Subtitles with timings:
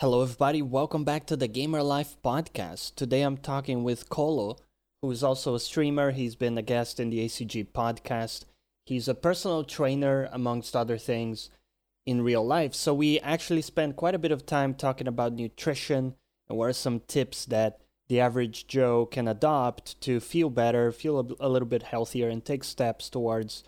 [0.00, 0.62] Hello, everybody.
[0.62, 2.94] Welcome back to the Gamer Life podcast.
[2.94, 4.56] Today I'm talking with Colo,
[5.02, 6.12] who is also a streamer.
[6.12, 8.46] He's been a guest in the ACG podcast.
[8.86, 11.50] He's a personal trainer, amongst other things,
[12.06, 12.74] in real life.
[12.74, 16.14] So we actually spent quite a bit of time talking about nutrition
[16.48, 21.36] and what are some tips that the average Joe can adopt to feel better, feel
[21.38, 23.64] a, little bit healthier, and take steps towards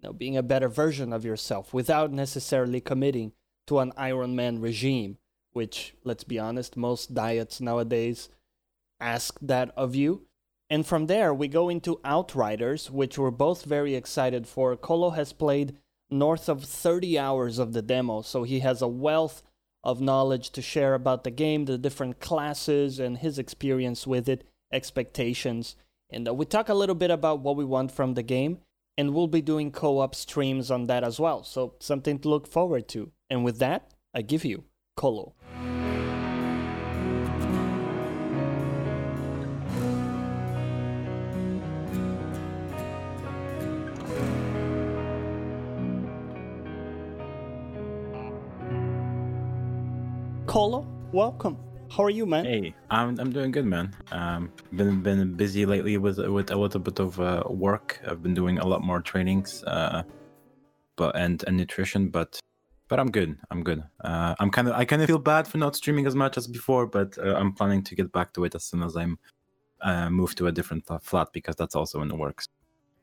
[0.00, 3.32] you know, being a better version of yourself without necessarily committing
[3.66, 5.18] to an Ironman regime
[5.54, 8.28] which, let's be honest, most diets nowadays
[9.00, 10.26] ask that of you.
[10.68, 14.76] And from there, we go into Outriders, which we're both very excited for.
[14.76, 15.76] Colo has played
[16.10, 19.42] north of 30 hours of the demo, so he has a wealth
[19.82, 24.44] of knowledge to share about the game, the different classes, and his experience with it,
[24.72, 25.76] expectations.
[26.10, 28.58] And uh, we talk a little bit about what we want from the game,
[28.96, 31.44] and we'll be doing co op streams on that as well.
[31.44, 33.12] So, something to look forward to.
[33.28, 34.64] And with that, I give you
[34.96, 35.34] Colo.
[50.46, 51.58] Colo, welcome.
[51.90, 52.44] How are you, man?
[52.44, 53.94] Hey, I'm I'm doing good, man.
[54.12, 58.00] Um, been been busy lately with with a little bit of uh, work.
[58.08, 60.04] I've been doing a lot more trainings, uh,
[60.96, 62.40] but and and nutrition, but
[62.88, 63.38] but I'm good.
[63.50, 63.82] I'm good.
[64.02, 66.46] Uh, I'm kind of I kind of feel bad for not streaming as much as
[66.46, 69.18] before, but uh, I'm planning to get back to it as soon as I'm
[69.80, 72.48] uh, move to a different flat because that's also in the works.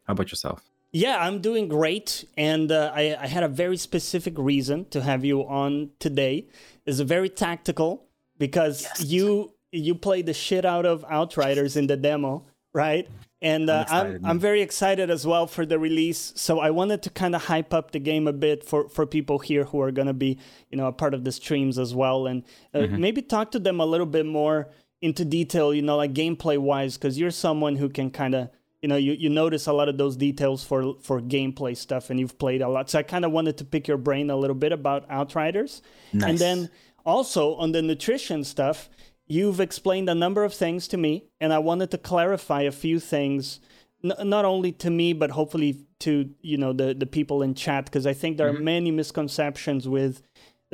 [0.06, 0.64] How about yourself?
[0.94, 5.24] Yeah, I'm doing great, and uh, I, I, had a very specific reason to have
[5.24, 6.48] you on today.
[6.86, 8.08] It's a very tactical
[8.38, 9.06] because yes.
[9.06, 13.08] you you played the shit out of Outriders in the demo, right?
[13.42, 16.32] And uh, I'm, I'm, I'm very excited as well for the release.
[16.36, 19.40] So I wanted to kind of hype up the game a bit for for people
[19.40, 20.38] here who are gonna be
[20.70, 23.02] you know a part of the streams as well, and uh, mm-hmm.
[23.02, 24.70] maybe talk to them a little bit more
[25.02, 28.50] into detail, you know, like gameplay wise, because you're someone who can kind of
[28.82, 32.20] you know you, you notice a lot of those details for for gameplay stuff and
[32.20, 34.56] you've played a lot so i kind of wanted to pick your brain a little
[34.56, 36.30] bit about outriders nice.
[36.30, 36.70] and then
[37.06, 38.90] also on the nutrition stuff
[39.32, 43.00] you've explained a number of things to me and i wanted to clarify a few
[43.00, 43.60] things
[44.04, 47.86] n- not only to me but hopefully to you know the the people in chat
[47.86, 48.58] because i think there mm-hmm.
[48.58, 50.22] are many misconceptions with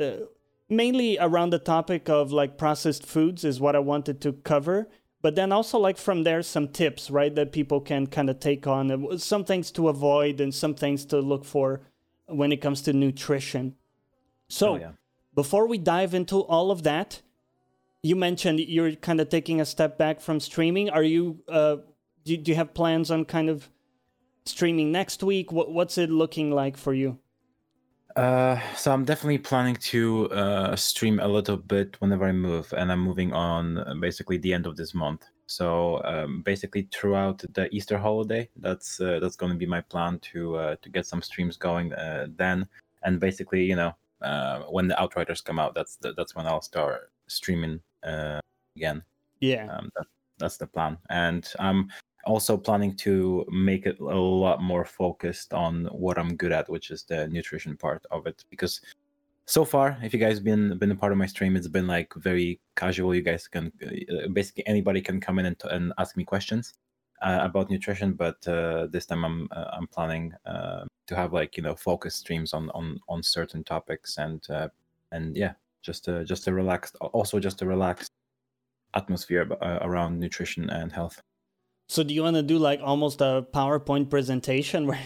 [0.00, 0.12] uh,
[0.68, 4.88] mainly around the topic of like processed foods is what i wanted to cover
[5.20, 8.66] but then also like from there some tips right that people can kind of take
[8.66, 11.80] on some things to avoid and some things to look for
[12.26, 13.76] when it comes to nutrition
[14.48, 14.92] so oh, yeah.
[15.34, 17.22] before we dive into all of that
[18.02, 20.90] you mentioned you're kind of taking a step back from streaming.
[20.90, 21.76] Are you uh
[22.24, 23.68] do, do you have plans on kind of
[24.44, 25.52] streaming next week?
[25.52, 27.18] What, what's it looking like for you?
[28.16, 32.90] Uh, so I'm definitely planning to uh, stream a little bit whenever I move, and
[32.90, 35.24] I'm moving on uh, basically the end of this month.
[35.46, 40.18] So um, basically throughout the Easter holiday, that's uh, that's going to be my plan
[40.32, 42.66] to uh, to get some streams going uh, then,
[43.04, 43.94] and basically you know
[44.68, 48.40] when the Outriders come out, that's that's when I'll start streaming uh,
[48.76, 49.02] again.
[49.40, 50.06] Yeah, um, that,
[50.38, 51.88] that's the plan, and I'm
[52.24, 56.90] also planning to make it a lot more focused on what I'm good at, which
[56.90, 58.44] is the nutrition part of it.
[58.50, 58.80] Because
[59.46, 62.12] so far, if you guys been been a part of my stream, it's been like
[62.14, 63.14] very casual.
[63.14, 66.74] You guys can uh, basically anybody can come in and, and ask me questions
[67.22, 68.12] uh, about nutrition.
[68.12, 72.14] But uh, this time, I'm uh, I'm planning uh, to have like you know focus
[72.14, 74.68] streams on on on certain topics and uh,
[75.12, 78.12] and yeah, just a, just a relaxed, also just a relaxed
[78.94, 81.22] atmosphere around nutrition and health.
[81.90, 85.00] So do you want to do like almost a PowerPoint presentation where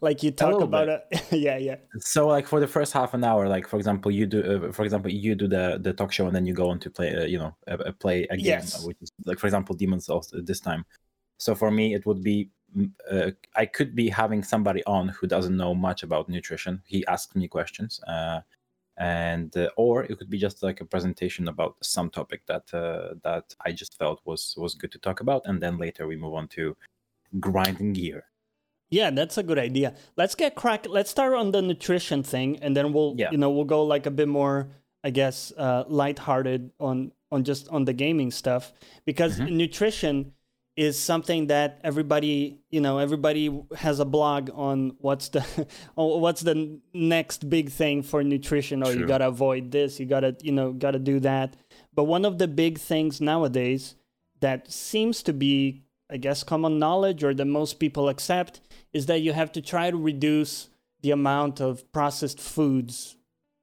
[0.00, 1.22] like you talk about bit.
[1.32, 1.32] it?
[1.40, 1.76] yeah, yeah.
[1.98, 4.84] So like for the first half an hour, like for example, you do, uh, for
[4.84, 7.24] example, you do the the talk show and then you go on to play, uh,
[7.24, 8.84] you know, uh, play a game, yes.
[8.86, 10.84] which is like for example, Demon's Souls this time.
[11.38, 15.26] So for me, it would be mm, uh, I could be having somebody on who
[15.26, 16.80] doesn't know much about nutrition.
[16.86, 18.40] He asks me questions, uh,
[19.00, 23.14] and uh, or it could be just like a presentation about some topic that uh,
[23.24, 26.34] that I just felt was was good to talk about, and then later we move
[26.34, 26.76] on to
[27.40, 28.24] grinding gear.
[28.90, 29.94] Yeah, that's a good idea.
[30.16, 30.86] Let's get crack.
[30.86, 33.30] Let's start on the nutrition thing, and then we'll yeah.
[33.30, 34.68] you know we'll go like a bit more,
[35.02, 38.70] I guess, uh, lighthearted on on just on the gaming stuff
[39.06, 39.56] because mm-hmm.
[39.56, 40.34] nutrition
[40.80, 45.42] is something that everybody you know everybody has a blog on what's the
[45.94, 50.06] what's the next big thing for nutrition or oh, you got to avoid this you
[50.06, 51.54] got to you know got to do that
[51.94, 53.94] but one of the big things nowadays
[54.40, 58.62] that seems to be i guess common knowledge or that most people accept
[58.94, 60.70] is that you have to try to reduce
[61.02, 63.16] the amount of processed foods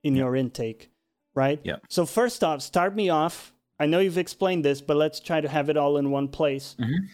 [0.04, 0.22] in yeah.
[0.22, 0.92] your intake
[1.38, 1.60] right?
[1.64, 1.75] Yeah.
[1.88, 3.54] So first off, start me off.
[3.79, 6.75] I know you've explained this, but let's try to have it all in one place.
[6.79, 7.09] Mhm.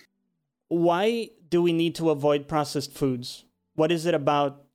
[0.69, 3.45] Why do we need to avoid processed foods?
[3.75, 4.65] What is it about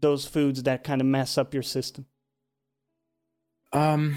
[0.00, 2.06] those foods that kind of mess up your system?
[3.72, 4.16] Um,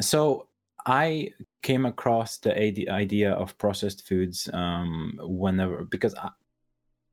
[0.00, 0.48] so
[0.86, 1.32] I
[1.62, 2.56] came across the
[2.90, 6.30] idea of processed foods um, whenever because I,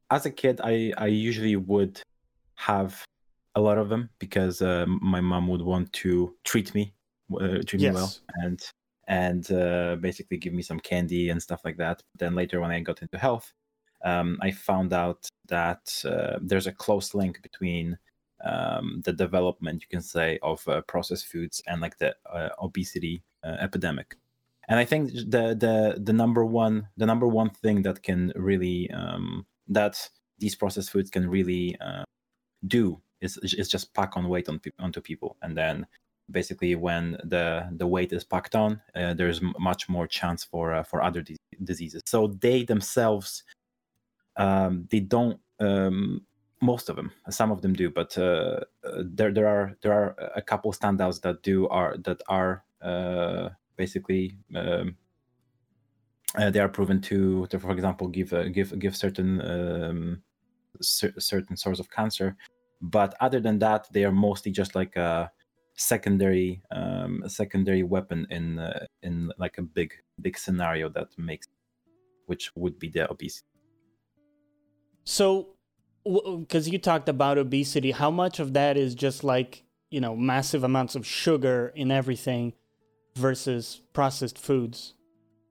[0.10, 2.02] as a kid, I I usually would
[2.56, 3.04] have
[3.56, 6.94] a lot of them because uh, my mom would want to treat me,
[7.42, 8.62] uh, treat me well, and
[9.08, 12.02] and uh, basically give me some candy and stuff like that.
[12.14, 13.54] But Then later, when I got into health,
[14.04, 17.98] um, I found out that uh, there's a close link between
[18.44, 23.24] um, the development, you can say, of uh, processed foods and like the uh, obesity
[23.44, 24.16] uh, epidemic.
[24.70, 28.90] And I think the the the number one the number one thing that can really
[28.92, 30.10] um, that
[30.40, 32.04] these processed foods can really uh,
[32.68, 35.86] do is is just pack on weight on onto people, and then
[36.34, 40.74] basically when the the weight is packed on, uh, there's m- much more chance for
[40.74, 42.02] uh, for other dis- diseases.
[42.06, 43.44] So they themselves
[44.38, 46.26] um, they don't um,
[46.62, 48.62] most of them some of them do but uh,
[49.04, 54.38] there there are there are a couple standouts that do are that are uh, basically
[54.56, 54.96] um,
[56.38, 60.24] uh, they are proven to, to for example give uh, give give certain um,
[60.82, 62.36] cer- certain source of cancer
[62.82, 64.98] but other than that they are mostly just like
[65.76, 71.48] secondary um, a secondary weapon in uh, in like a big big scenario that makes
[72.28, 73.48] which would be the obesity
[75.04, 75.56] So,
[76.06, 80.64] because you talked about obesity, how much of that is just like, you know, massive
[80.64, 82.54] amounts of sugar in everything
[83.16, 84.94] versus processed foods?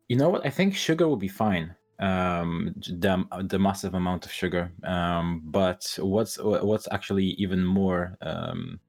[0.08, 0.46] You know what?
[0.46, 1.74] I think sugar will be fine.
[1.98, 4.72] Um, the the massive amount of sugar.
[4.82, 8.80] Um, but what's what's actually even more um,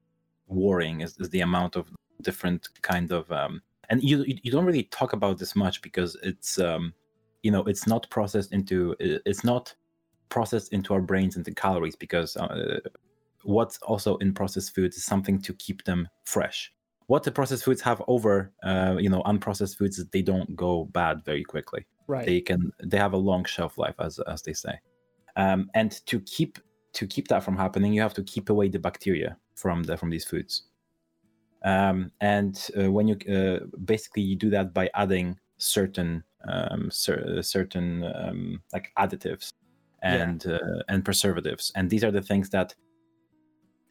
[0.48, 1.88] worrying is, is the amount of
[2.22, 3.60] different kind of um,
[3.90, 6.92] and you you don't really talk about this much because it's um,
[7.42, 9.74] you know it's not processed into it's not
[10.28, 12.80] processed into our brains into calories because uh,
[13.42, 16.72] what's also in processed foods is something to keep them fresh.
[17.06, 20.86] What the processed foods have over uh, you know unprocessed foods is they don't go
[20.86, 21.86] bad very quickly.
[22.06, 22.26] Right.
[22.26, 24.78] they can they have a long shelf life as as they say.
[25.36, 26.58] Um, and to keep
[26.92, 30.10] to keep that from happening you have to keep away the bacteria from the from
[30.10, 30.64] these foods
[31.64, 37.42] um, and uh, when you uh, basically you do that by adding certain um, cer-
[37.42, 39.50] certain um, like additives
[40.02, 40.22] Yeah.
[40.24, 42.74] and uh, and preservatives and these are the things that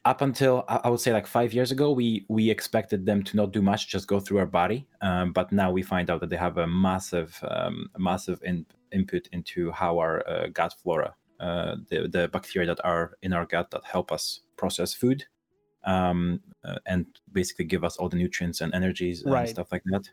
[0.04, 3.36] up until I I would say like five years ago, we we expected them to
[3.36, 4.86] not do much, just go through our body.
[5.00, 9.28] Um, but now we find out that they have a massive, um, massive in, input
[9.32, 13.70] into how our uh, gut flora, uh, the the bacteria that are in our gut
[13.70, 15.24] that help us process food,
[15.86, 19.48] um, uh, and basically give us all the nutrients and energies and Right.
[19.48, 20.08] stuff like that.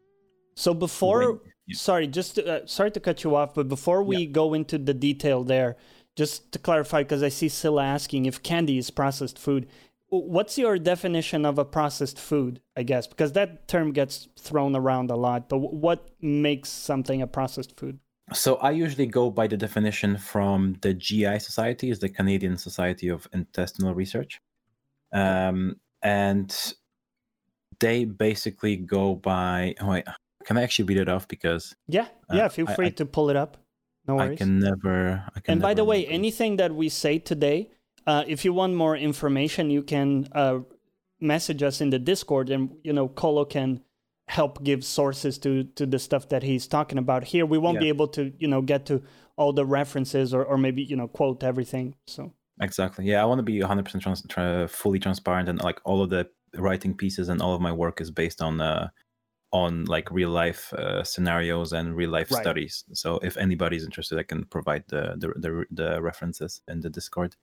[0.56, 1.75] So before, When- yeah.
[1.77, 4.94] sorry, just to, uh, sorry to cut you off, but before we go into the
[4.94, 5.77] detail there,
[6.15, 9.68] just to clarify, because I see Scylla asking if candy is processed food.
[10.09, 12.59] What's your definition of a processed food?
[12.75, 15.47] I guess because that term gets thrown around a lot.
[15.47, 18.00] But what makes something a processed food?
[18.33, 23.07] So I usually go by the definition from the GI Society, is the Canadian Society
[23.07, 24.41] of Intestinal Research,
[25.13, 26.74] um, and
[27.80, 29.75] they basically go by.
[29.81, 30.06] Oh wait,
[30.46, 32.48] can I actually read it off because Yeah, Uh, yeah.
[32.48, 33.58] Feel free I- to pull it up.
[34.08, 34.32] No worries.
[34.32, 35.24] I can never.
[35.36, 36.13] I can and by the way, remember.
[36.15, 37.70] anything that we say today,
[38.08, 40.60] uh, if you want more information, you can uh,
[41.20, 43.82] message us in the Discord, and you know, Colo can
[44.27, 47.46] help give sources to to the stuff that he's talking about here.
[47.46, 47.82] We won't Yeah.
[47.82, 49.03] be able to, you know, get to
[49.38, 51.94] all the references or, or maybe you know quote everything.
[52.08, 53.06] So exactly.
[53.06, 56.10] Yeah, I want to be 100 percent trans- tra- fully transparent, and like all of
[56.10, 58.89] the writing pieces and all of my work is based on uh,
[59.51, 62.41] on like real life uh, scenarios and real life Right.
[62.41, 62.84] studies.
[62.94, 67.36] So if anybody's interested, I can provide the the the, the references in the Discord.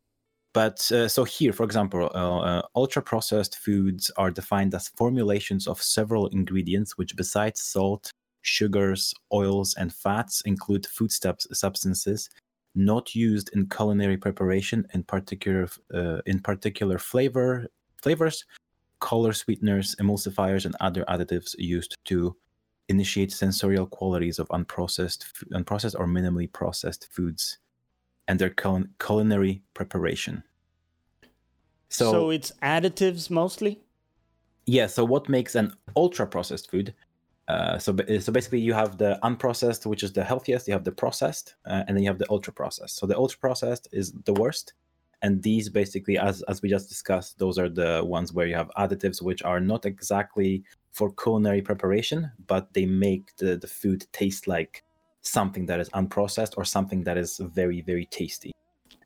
[0.55, 5.67] But uh, so here, for example, uh, uh, ultra processed foods are defined as formulations
[5.67, 8.11] of several ingredients, which besides salt,
[8.43, 12.31] sugars, oils, and fats, include foodstuffs substances
[12.79, 17.67] not used in culinary preparation, in particular, uh, in particular flavor
[18.01, 18.45] flavors,
[19.01, 22.37] color sweeteners, emulsifiers, and other additives used to
[22.89, 27.59] initiate sensorial qualities of unprocessed, unprocessed or minimally processed foods,
[28.29, 30.43] and their cul- culinary preparation.
[31.89, 33.81] so, So, it's additives mostly.
[34.67, 36.95] yeah, so what makes an ultra processed food?
[37.49, 40.69] Uh, so, so basically, you have the unprocessed, which is the healthiest.
[40.69, 42.97] You have the processed, uh, and then you have the ultra processed.
[42.97, 44.75] So the ultra processed is the worst,
[45.23, 48.71] and these basically as as we just discussed those are the ones where you have
[48.79, 50.63] additives which are not exactly
[50.93, 54.85] for culinary preparation but they make the, the food taste like
[55.23, 58.53] something that is unprocessed or something that is very very tasty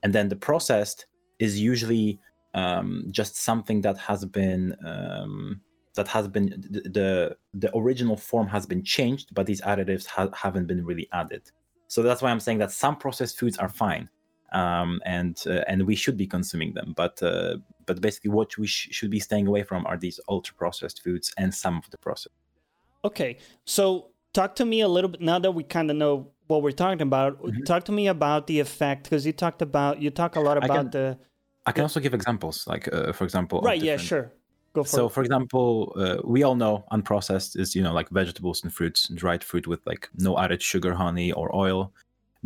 [0.03, 1.07] and then the processed
[1.39, 2.19] is usually
[2.55, 5.61] um, just something that has been um,
[5.95, 10.67] that has been the the original form has been changed but these additives ha- haven't
[10.67, 11.43] been really added.
[11.89, 14.09] So that's why i'm saying that some processed foods are fine
[14.53, 16.95] um, and uh, and we should be consuming them.
[16.97, 17.57] But uh,
[17.87, 21.33] but basically what we sh- should be staying away from are these ultra processed foods
[21.37, 22.35] and some of the processed.
[23.05, 26.63] Okay so talk to me a little bit now that we kind of know what
[26.63, 27.63] we're talking about mm-hmm.
[27.65, 30.71] talk to me about the effect because you talked about you talk a lot about
[30.71, 31.19] I can, the
[31.67, 34.33] i can also give examples like uh, for example right yeah sure
[34.75, 35.13] Go for so, it.
[35.13, 39.45] for example, uh, we all know unprocessed is you know like vegetables and fruits, dried
[39.45, 41.93] fruit with like no added sugar, honey, or oil.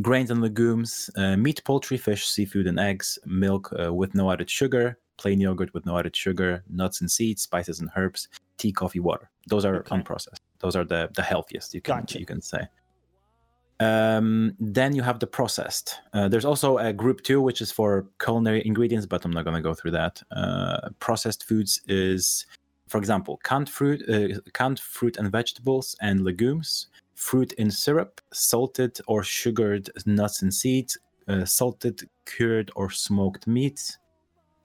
[0.03, 3.19] Grains and legumes, uh, meat, poultry, fish, seafood, and eggs.
[3.25, 4.99] Milk uh, with no added sugar.
[5.17, 6.63] Plain yogurt with no added sugar.
[6.69, 8.29] Nuts and seeds, spices and herbs.
[8.59, 9.31] Tea, coffee, water.
[9.47, 9.97] Those are okay.
[9.97, 10.41] unprocessed.
[10.59, 12.19] Those are the the healthiest you can gotcha.
[12.19, 12.67] you can say.
[13.79, 15.97] Um, then you have the processed.
[16.13, 19.57] Uh, there's also a group two, which is for culinary ingredients, but I'm not going
[19.57, 20.23] to go through that.
[20.31, 22.47] Uh, processed foods is,
[22.89, 28.99] for example, canned fruit, uh, canned fruit and vegetables and legumes, fruit in syrup, salted
[29.09, 30.97] or sugared nuts and seeds,
[31.29, 33.99] uh, salted, cured or smoked meats,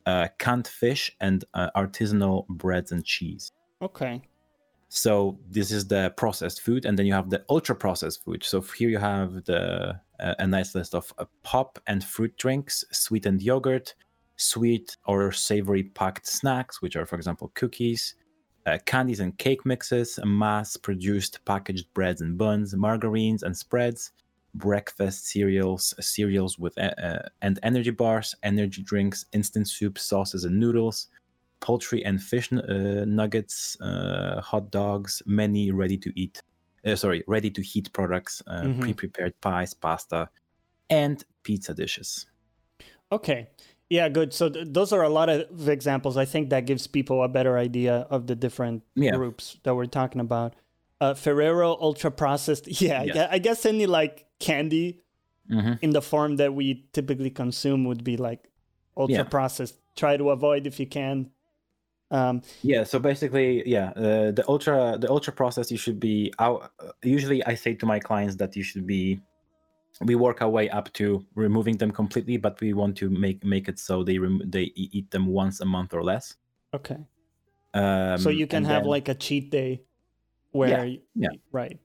[0.06, 3.51] uh, canned fish, and uh, artisanal breads and cheese.
[3.82, 4.22] Okay.
[4.93, 8.43] So this is the processed food, and then you have the ultra processed food.
[8.43, 12.83] So here you have the uh, a nice list of uh, pop and fruit drinks,
[12.91, 13.95] sweetened yogurt,
[14.36, 18.15] sweet or savory packed snacks, which are, for example, cookies,
[18.65, 24.12] uh, candies and cake mixes, mass-produced packaged breads and buns, margarines and spreads,
[24.55, 30.60] breakfast cereals, cereals with uh, uh, and energy bars, energy drinks, instant soup, sauces and
[30.60, 31.07] noodles
[31.62, 36.41] poultry and fish uh, nuggets, uh, hot dogs, many ready to eat,
[36.86, 38.82] uh, sorry, ready to heat products, uh, mm-hmm.
[38.82, 40.27] pre prepared pies, pasta,
[40.89, 42.25] and pizza dishes.
[43.12, 43.50] Okay.
[43.89, 44.34] Yeah, good.
[44.34, 46.18] So th- those are a lot of examples.
[46.18, 49.12] I think that gives people a better idea of the different yeah.
[49.12, 50.56] groups that we're talking about.
[51.00, 52.68] Uh, Ferrero ultra processed.
[52.82, 53.27] Yeah, yes.
[53.30, 55.01] I guess any like candy
[55.50, 55.74] mm-hmm.
[55.82, 58.50] in the form that we typically consume would be like
[58.96, 59.24] ultra yeah.
[59.24, 59.75] processed.
[59.98, 61.30] Try to avoid if you can
[62.12, 62.84] um, yeah.
[62.84, 66.72] So basically, yeah, uh, the ultra the ultra process you should be out.
[67.03, 69.20] Usually, I say to my clients that you should be.
[70.01, 73.68] We work our way up to removing them completely, but we want to make make
[73.68, 76.36] it so they rem- they eat them once a month or less.
[76.74, 76.98] Okay.
[77.74, 79.84] Um, so you can have then, like a cheat day,
[80.51, 81.30] where yeah, yeah.
[81.51, 81.80] right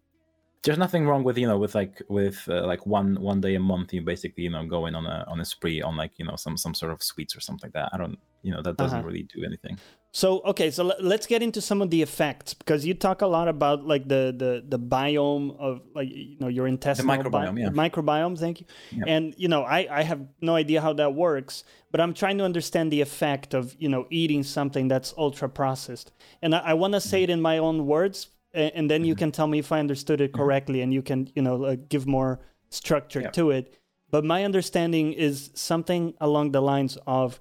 [0.63, 3.61] there's nothing wrong with you know with like with uh, like one one day a
[3.61, 6.37] month you basically you know going on a on a spree on like you know
[6.37, 8.99] some some sort of sweets or something like that i don't you know that doesn't
[8.99, 9.07] uh-huh.
[9.07, 9.79] really do anything
[10.13, 13.49] so okay so let's get into some of the effects because you talk a lot
[13.49, 17.61] about like the the the biome of like you know your intestinal the microbiome bi-
[17.61, 17.69] yeah.
[17.69, 19.05] microbiome thank you yep.
[19.09, 22.45] and you know i i have no idea how that works but i'm trying to
[22.45, 26.95] understand the effect of you know eating something that's ultra processed and i, I want
[26.95, 27.31] to say mm-hmm.
[27.31, 29.19] it in my own words and then you mm-hmm.
[29.19, 30.43] can tell me if I understood it mm-hmm.
[30.43, 33.31] correctly, and you can you know uh, give more structure yeah.
[33.31, 33.75] to it.
[34.11, 37.41] But my understanding is something along the lines of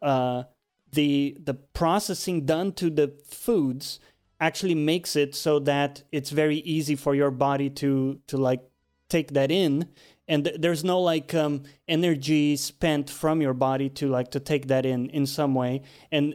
[0.00, 0.44] uh,
[0.92, 4.00] the the processing done to the foods
[4.40, 8.60] actually makes it so that it's very easy for your body to to like
[9.08, 9.88] take that in
[10.28, 14.68] and th- there's no like um, energy spent from your body to like to take
[14.68, 16.34] that in in some way and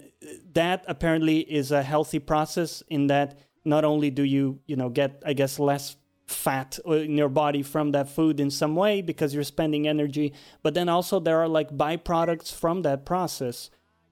[0.54, 3.38] that apparently is a healthy process in that
[3.68, 7.92] not only do you you know get i guess less fat in your body from
[7.92, 11.70] that food in some way because you're spending energy but then also there are like
[11.70, 13.70] byproducts from that process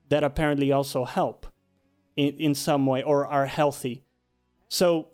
[0.09, 1.47] that apparently also help
[2.15, 4.03] in, in some way or are healthy.
[4.69, 5.09] So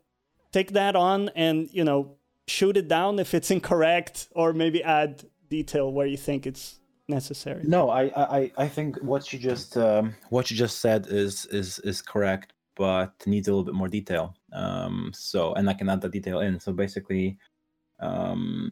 [0.51, 2.17] take that on and you know
[2.47, 7.63] shoot it down if it's incorrect or maybe add detail where you think it's necessary.
[7.65, 11.79] No i i i think what you just um, what you just said is is
[11.79, 14.35] is correct but needs a little bit more detail.
[14.53, 16.59] Um, so, and I can add the detail in.
[16.59, 17.37] So basically,
[17.99, 18.71] um,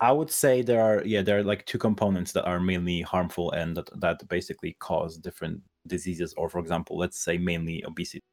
[0.00, 3.52] I would say there are yeah there are like two components that are mainly harmful
[3.52, 6.34] and that, that basically cause different diseases.
[6.36, 8.24] Or for example, let's say mainly obesity.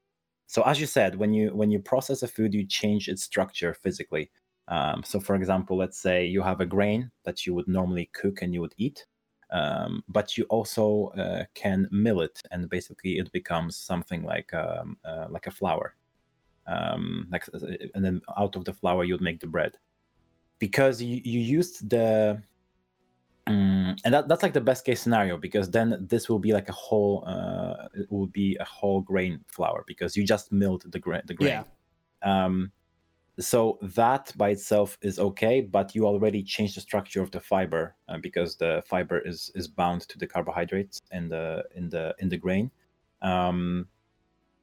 [0.48, 3.76] So as you said, when you when you process a food, you change its structure
[3.76, 4.32] physically.
[4.70, 8.42] Um, so for example, let's say you have a grain that you would normally cook
[8.42, 9.06] and you would eat
[9.50, 14.98] um, but you also uh, can mill it and basically it becomes something like um,
[15.06, 15.96] uh, like a flour.
[16.66, 17.60] Um, like uh,
[17.96, 19.78] and then out of the flour you'd make the bread.
[20.60, 22.42] Because you, you used the
[23.48, 26.68] Mm, and that, that's like the best case scenario because then this will be like
[26.68, 31.00] a whole uh, it will be a whole grain flour because you just milled the
[31.00, 31.64] grain the grain.
[32.24, 32.46] Yeah.
[32.46, 32.74] um,
[33.40, 37.96] so that by itself is okay but you already change the structure of the fiber
[38.10, 42.30] uh, because the fiber is is bound to the carbohydrates in the in the in
[42.30, 42.72] the grain
[43.22, 43.88] um,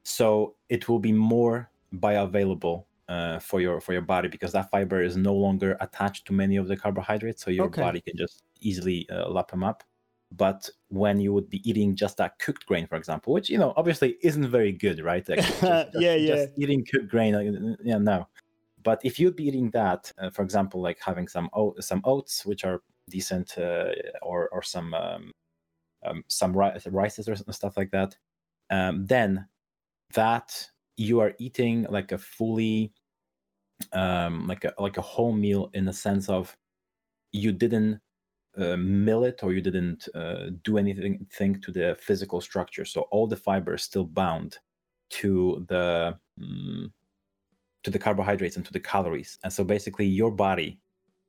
[0.02, 5.00] so it will be more bioavailable uh, for your for your body because that fiber
[5.02, 7.82] is no longer attached to many of the carbohydrates so your Okay.
[7.82, 9.84] body can just easily uh, lap them up
[10.32, 13.72] but when you would be eating just that cooked grain for example which you know
[13.76, 16.34] obviously isn't very good right Like, just- just- Yeah, yeah.
[16.34, 18.26] just eating cooked grain like, yeah no
[18.84, 21.48] but if you'd be eating that uh, for example like having some
[21.80, 23.90] some oats which are decent uh,
[24.22, 25.32] or or some um,
[26.06, 28.16] um, some ri- rices or stuff like that
[28.70, 29.46] um, then
[30.14, 32.92] that you are eating like a fully
[33.92, 36.56] um, like a like a whole meal in the sense of
[37.32, 38.00] you didn't
[38.56, 42.84] uh, mill it or you didn't uh, do anything thing to the physical structure.
[42.84, 44.58] So all the fiber is still bound
[45.10, 46.90] to the mm,
[47.84, 50.78] to the carbohydrates and to the calories and so basically your body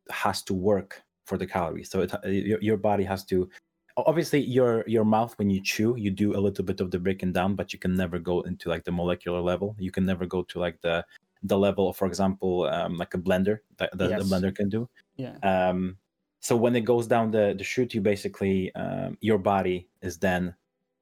[0.09, 3.49] has to work for the calories so it, uh, your, your body has to
[3.97, 7.31] obviously your your mouth when you chew you do a little bit of the breaking
[7.31, 10.43] down but you can never go into like the molecular level you can never go
[10.43, 11.05] to like the
[11.43, 14.19] the level of, for example um, like a blender that, that Yes.
[14.19, 15.35] the blender can do Yeah.
[15.43, 15.97] um,
[16.39, 20.53] so when it goes down the the chute you basically um, your body is then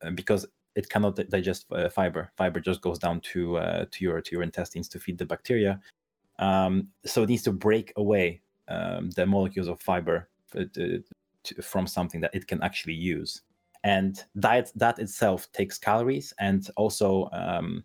[0.04, 0.46] uh, because
[0.76, 2.32] it cannot digest uh, fiber.
[2.36, 5.80] Fiber just goes down to uh, to your to your intestines to feed the bacteria.
[6.40, 11.04] Um, so it needs to break away um, the molecules of fiber uh, to,
[11.44, 13.42] to, from something that it can actually use.
[13.84, 17.84] And that that itself takes calories and also um,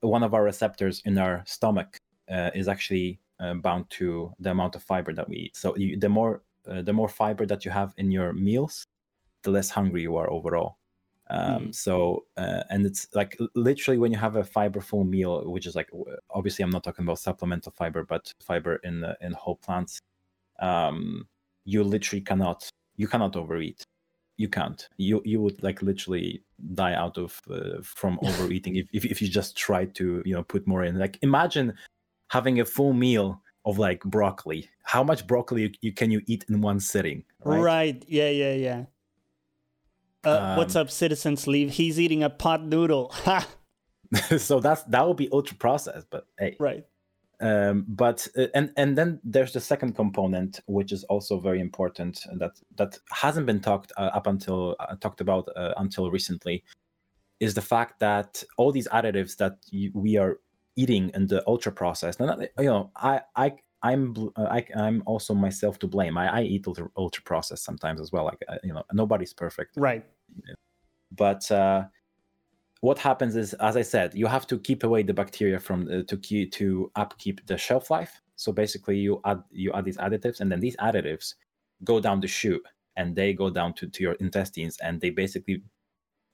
[0.00, 1.98] one of our receptors in our stomach
[2.30, 5.56] uh, is actually uh, bound to the amount of fiber that we eat.
[5.56, 8.86] So you, the more uh, the more fiber that you have in your meals
[9.42, 10.78] the less hungry you are overall
[11.30, 15.66] um, so uh, and it's like literally when you have a fiber fiberful meal which
[15.66, 15.90] is like
[16.30, 20.00] obviously i'm not talking about supplemental fiber but fiber in the, in whole plants
[20.60, 21.26] um,
[21.64, 23.82] you literally cannot you cannot overeat
[24.36, 26.42] you can't you you would like literally
[26.74, 30.42] die out of uh, from overeating if, if if you just try to you know
[30.42, 31.72] put more in like imagine
[32.28, 36.44] having a full meal of like broccoli how much broccoli you, you can you eat
[36.48, 37.60] in one sitting Right.
[37.60, 38.30] right, Yeah.
[38.30, 38.54] Yeah.
[38.54, 38.84] Yeah.
[40.24, 41.46] Uh, what's Um, up, citizens?
[41.46, 41.70] Leave.
[41.72, 43.12] He's eating a pot noodle.
[43.24, 43.46] Ha!
[44.38, 46.84] so that's that would be ultra processed but hey Right.
[47.40, 52.20] um, but uh, and and then there's the second component which is also very important
[52.26, 56.62] and that that hasn't been talked uh, up until uh, talked about uh, until recently
[57.40, 60.38] is the fact that all these additives that you, we are
[60.76, 65.34] eating in the ultra processed and uh, you know i i i'm I, i'm also
[65.34, 68.84] myself to blame i, I eat ultra, ultra processed sometimes as well like you know
[68.92, 70.04] nobody's perfect Right.
[71.16, 71.84] But uh,
[72.80, 76.04] what happens is as i said you have to keep away the bacteria from the,
[76.04, 78.20] to keep to upkeep the shelf life.
[78.36, 81.34] So basically you add you add these additives and then these additives
[81.82, 82.66] go down the chute
[82.96, 85.62] and they go down to, to your intestines and they basically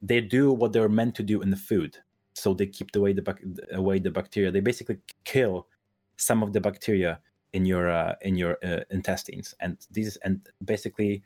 [0.03, 1.99] they do what they're meant to do in the food.
[2.35, 3.25] So they keep away the
[3.73, 5.69] away the bacteria they basically kill
[6.17, 7.21] some of the bacteria
[7.53, 9.55] in your uh, in your uh, intestines.
[9.61, 11.23] And these and basically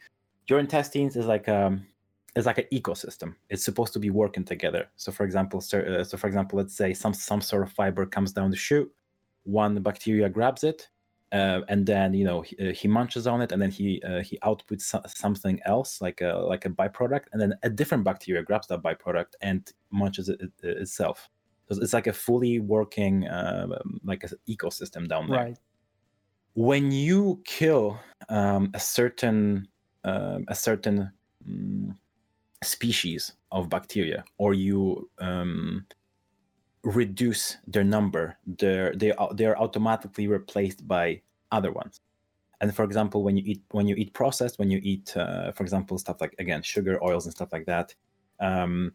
[0.49, 1.87] your intestines is like um
[2.37, 3.35] is like an ecosystem.
[3.49, 4.89] It's supposed to be working together.
[4.97, 8.07] So for example so, uh, so for example let's say some some sort of fiber
[8.07, 8.93] comes down the chute
[9.45, 10.89] one bacteria grabs it
[11.33, 14.23] uh, and then you know he, uh, he munches on it and then he uh,
[14.23, 18.43] he outputs so- something else like a like a byproduct and then a different bacteria
[18.43, 21.29] grabs that byproduct and munches it, it itself.
[21.71, 23.67] So it's like a fully working uh,
[24.05, 25.39] like an ecosystem down there.
[25.39, 25.59] Right.
[26.55, 29.69] when you kill um, a certain
[30.05, 31.11] um, a certain
[31.49, 31.97] mm,
[32.65, 35.87] species of bacteria or you um,
[36.83, 42.01] reduce their number they're they are they're automatically replaced by other ones.
[42.61, 45.63] And for example when you eat when you eat processed when you eat uh, for
[45.63, 47.95] example stuff like again sugar oils and stuff like that
[48.41, 48.93] um,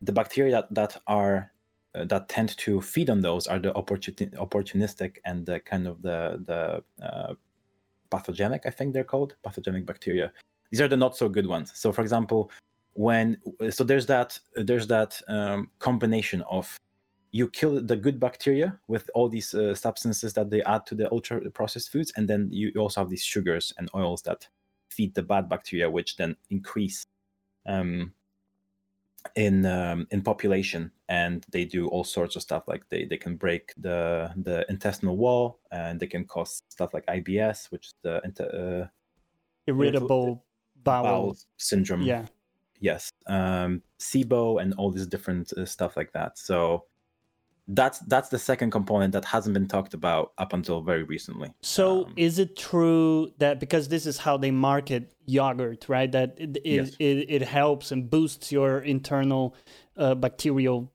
[0.00, 1.52] the bacteria that, that are
[1.94, 6.00] uh, that tend to feed on those are the opportuni- opportunistic and the kind of
[6.02, 7.34] the the uh,
[8.10, 10.32] pathogenic i think they're called pathogenic bacteria.
[10.70, 11.70] These are the not so good ones.
[11.74, 12.50] So for example
[12.94, 13.38] when
[13.70, 16.78] so there's that there's that um, combination of
[17.30, 21.10] you kill the good bacteria with all these uh, substances that they add to the
[21.10, 24.46] ultra processed foods and then you also have these sugars and oils that
[24.90, 27.04] feed the bad bacteria which then increase
[27.66, 28.12] um,
[29.36, 33.36] in um, in population and they do all sorts of stuff like they, they can
[33.36, 38.16] break the the intestinal wall and they can cause stuff like IBS which is the
[38.18, 38.86] uh,
[39.66, 40.44] Irritable
[40.82, 42.02] bowel, bowel syndrome.
[42.02, 42.26] yeah
[42.82, 43.10] Yes.
[43.26, 46.36] Um, SIBO and all these different uh, stuff like that.
[46.36, 46.84] So
[47.68, 51.50] that's that's the second component that hasn't been talked about up until very recently.
[51.62, 56.10] So Um, is it true that because this is how they market yogurt, right?
[56.10, 56.96] That it it, Yes.
[56.98, 59.54] it, it helps and boosts your internal
[59.96, 60.92] uh, bacterial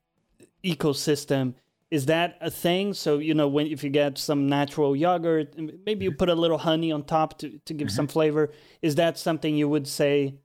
[0.63, 1.53] ecosystem.
[1.89, 2.93] Is that a thing?
[2.93, 6.57] So you know, when if you get some natural yogurt, maybe you put a little
[6.57, 8.51] honey on top to to give some flavor.
[8.81, 10.35] Is that something you would say,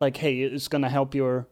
[0.00, 1.48] like, hey, it's gonna help your?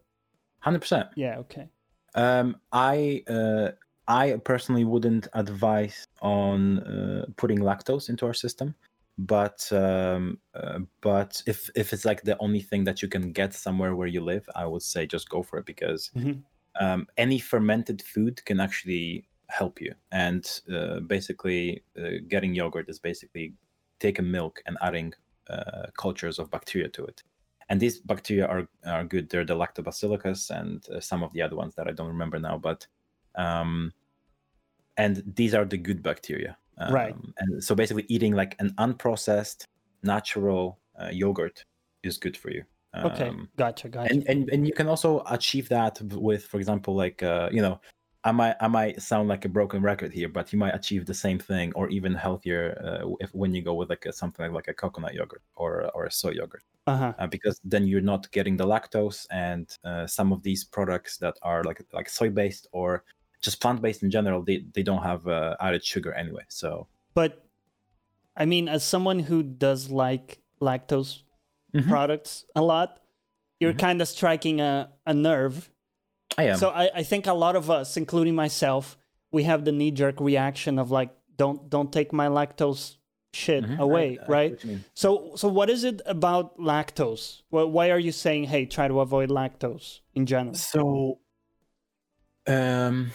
[0.60, 1.08] hundred percent.
[1.16, 1.68] Yeah, okay.
[2.14, 3.72] Um, I uh,
[4.08, 8.74] I personally wouldn't advise on uh, putting lactose into our system,
[9.18, 13.54] but um, uh, but if if it's like the only thing that you can get
[13.54, 16.44] somewhere where you live, I would say just go for it because Mhm.
[16.80, 19.94] um, any fermented food can actually help you.
[20.10, 23.54] And uh, basically, uh, getting yogurt is basically
[24.00, 25.12] taking milk and adding
[25.50, 27.22] uh, cultures of bacteria to it.
[27.72, 29.30] And these bacteria are are good.
[29.30, 32.58] They're the lactobacillus and uh, some of the other ones that I don't remember now.
[32.58, 32.86] But
[33.34, 33.92] um,
[34.98, 36.58] and these are the good bacteria.
[36.76, 37.16] Um, Right.
[37.38, 39.64] And so basically, eating like an unprocessed
[40.02, 41.64] natural uh, yogurt
[42.02, 42.62] is good for you.
[42.94, 44.12] Okay, Um, gotcha, gotcha.
[44.12, 47.80] and, and and you can also achieve that with for example like uh, you know
[48.24, 51.14] i might i might sound like a broken record here but you might achieve the
[51.14, 54.68] same thing or even healthier uh, if when you go with like a, something like
[54.68, 57.12] a coconut yogurt or or a soy yogurt uh huh.
[57.18, 61.36] uh, because then you're not getting the lactose and uh, some of these products that
[61.42, 63.04] are like like soy based or
[63.40, 67.44] just plant based in general they, they don't have uh, added sugar anyway so But
[68.36, 71.22] I mean, as someone who does like lactose
[71.74, 71.88] Mhm.
[71.88, 73.00] products a lot,
[73.60, 73.78] you're Mhm.
[73.78, 75.70] kind of striking a, a nerve.
[76.38, 78.96] I am So I, I think a lot of us, including myself,
[79.30, 82.96] we have the knee jerk reaction of like, don't don't take my lactose
[83.32, 83.78] shit Mhm.
[83.78, 84.64] away, I- I right?
[84.94, 87.42] So so what is it about lactose?
[87.50, 90.54] Well, why are you saying, hey, try to avoid lactose in general?
[90.54, 91.18] So,
[92.46, 93.10] um,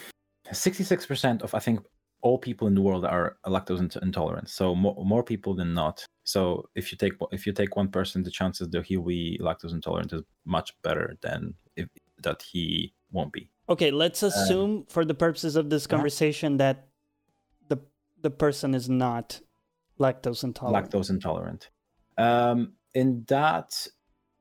[0.51, 1.79] sixty-six percent of I think
[2.21, 4.49] all people in the world are lactose intolerant.
[4.49, 6.03] So more more people than not.
[6.23, 9.73] So if you take if you take one person, the chances that he'll be lactose
[9.73, 11.87] intolerant is much better than if
[12.23, 13.43] that he won't be.
[13.73, 15.95] Okay, let's assume for the purposes of this Uh-huh.
[15.97, 16.77] conversation that
[17.71, 17.77] the
[18.25, 19.41] the person is not
[19.99, 20.91] lactose intolerant.
[20.91, 21.61] Lactose intolerant.
[22.17, 22.59] Um,
[22.93, 23.69] in that,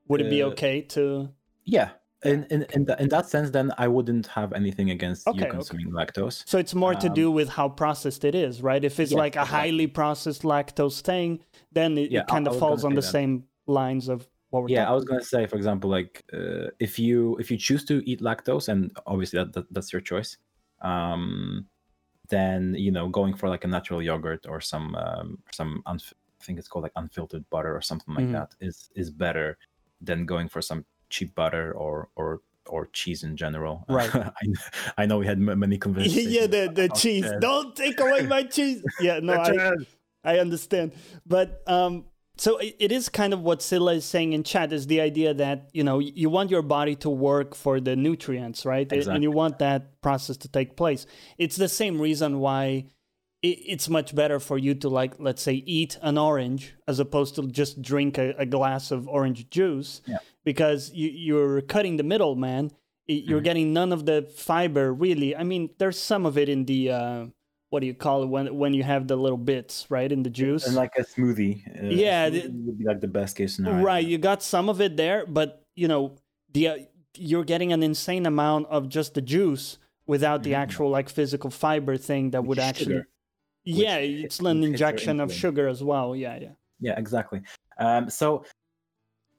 [0.07, 1.29] Would it be uh, okay to?
[1.65, 1.89] yeah.
[2.23, 5.43] In in in, the, in that sense, then I wouldn't have anything against Okay, you
[5.45, 5.51] okay.
[5.57, 6.37] consuming lactose.
[6.51, 8.83] So it's more to Um, do with how processed it is, right?
[8.83, 9.57] If it's Yeah, like a exactly.
[9.61, 11.29] highly processed lactose thing,
[11.77, 13.15] then it, Yeah, it kind I of was falls on the that.
[13.17, 13.33] same
[13.67, 14.27] lines of
[14.67, 17.83] yeah i was going to say for example like uh, if you if you choose
[17.85, 20.37] to eat lactose and obviously that, that that's your choice
[20.81, 21.67] um
[22.29, 26.43] then you know going for like a natural yogurt or some um some unf- i
[26.43, 28.31] think it's called like unfiltered butter or something like Mhm.
[28.33, 29.57] that is is better
[30.01, 34.13] than going for some cheap butter or or or cheese in general Right.
[34.15, 34.31] I,
[34.97, 37.33] I know we had m- many conversations yeah, the the cheese.
[37.39, 38.83] Don't take away my cheese.
[38.97, 39.53] Yeah, no, I,
[40.23, 40.93] I understand.
[41.25, 42.05] But um,
[42.37, 45.33] so it, it is kind of what Silla is saying in chat is the idea
[45.33, 48.91] that you know you want your body to work for the nutrients, right?
[48.91, 51.05] And- And you want that process to take place.
[51.37, 52.85] It's the same reason why
[53.43, 57.47] it's much better for you to like, let's say, eat an orange as opposed to
[57.47, 60.17] just drink a, a glass of orange juice, Yeah.
[60.43, 62.71] because you, you're cutting the middle, man.
[63.05, 63.43] You're Mhm.
[63.43, 65.35] getting none of the fiber, really.
[65.35, 66.91] I mean, there's some of it in the.
[66.91, 67.25] Uh,
[67.69, 70.29] what do you call it when when you have the little bits right in the
[70.29, 70.65] juice?
[70.67, 71.65] and like a smoothie.
[71.67, 73.83] Uh, Yeah, smoothie would be like the best case scenario.
[73.83, 76.15] Right you got some of it there but you know
[76.53, 76.77] the uh,
[77.15, 80.57] you're getting an insane amount of just the juice without the Mhm.
[80.63, 83.07] actual like physical fiber thing that would is actually sugar,
[83.65, 86.53] yeah which it's an injection of sugar as well yeah yeah.
[86.79, 87.41] Yeah exactly.
[87.79, 88.45] Um so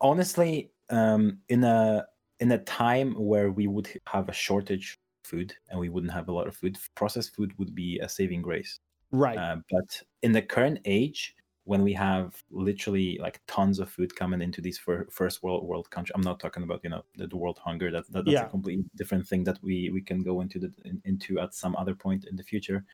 [0.01, 2.07] honestly um in a
[2.41, 6.33] in a time where we would have a shortage food and we wouldn't have a
[6.33, 6.79] lot of food.
[6.95, 8.81] Processed food would be a saving grace.
[9.11, 9.37] Right.
[9.37, 14.41] Uh, but in the current age when we have literally like tons of food coming
[14.41, 17.37] into these fir- first world world countries i'm not talking about you know the, the
[17.37, 18.43] world hunger that, that that's Yeah.
[18.43, 21.77] a completely different thing that we we can go into the in, into at some
[21.77, 22.87] other point in the future.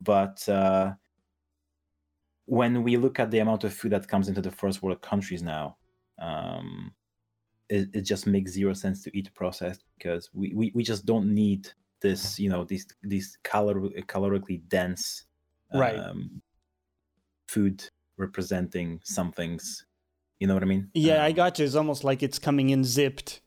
[0.00, 0.94] But uh
[2.46, 5.42] when we look at the amount of food that comes into the first world countries
[5.42, 5.76] now
[6.18, 6.94] um
[7.68, 11.32] it, it just makes zero sense to eat processed because we, we, we just don't
[11.34, 11.68] need
[12.00, 15.24] this you know these these calor- calorically dense
[15.72, 15.98] Right.
[15.98, 16.40] um,
[17.48, 17.82] food
[18.16, 19.86] representing some things.
[20.38, 20.90] You know what i mean?
[20.94, 23.40] Yeah i Um, got you it's almost like it's coming in zipped.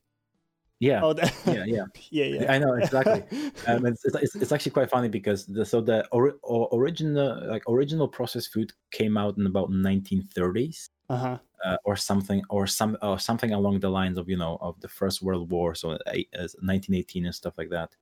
[0.79, 1.01] Yeah.
[1.03, 1.85] Oh that, yeah yeah.
[2.11, 2.51] Yeah yeah.
[2.51, 3.23] I know exactly.
[3.67, 7.63] Um, it's, it's, it's, actually quite funny because the, so the ori- o- original like
[7.67, 11.37] original processed food came out in about 1930s uh-huh.
[11.65, 14.87] uh, or something, or some, or something along the lines of you know of the
[14.87, 17.95] First World War, so uh, 1918 and stuff like that.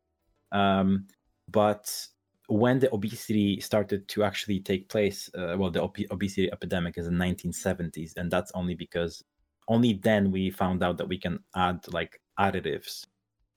[0.52, 1.08] Um,
[1.50, 2.08] but
[2.48, 7.08] when the obesity started to actually take place, uh, well, the ob- obesity epidemic is
[7.08, 9.24] in 1970s, and that's only because
[9.68, 13.06] only then we found out that we can add like additives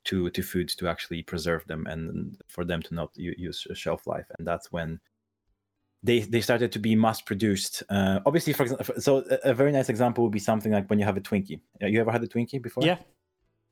[0.05, 4.27] to to foods to actually preserve them and for them to not use shelf life,
[4.39, 5.01] and that's when
[6.03, 7.83] they they started to be mass produced.
[7.91, 10.99] Uh, obviously, for example, so a, a very nice example would be something like when
[10.99, 11.61] you have a Twinkie.
[11.81, 12.85] You ever had a Twinkie before?
[12.85, 12.99] Yeah.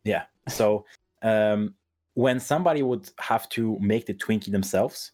[0.04, 0.24] Yeah.
[0.48, 0.84] So
[1.22, 1.74] um,
[2.14, 5.12] when somebody would have to make the Twinkie themselves,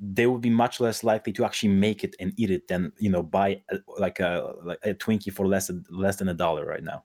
[0.00, 3.10] they would be much less likely to actually make it and eat it than you
[3.10, 6.82] know buy a, like a like a Twinkie for less less than a dollar right
[6.82, 7.04] now.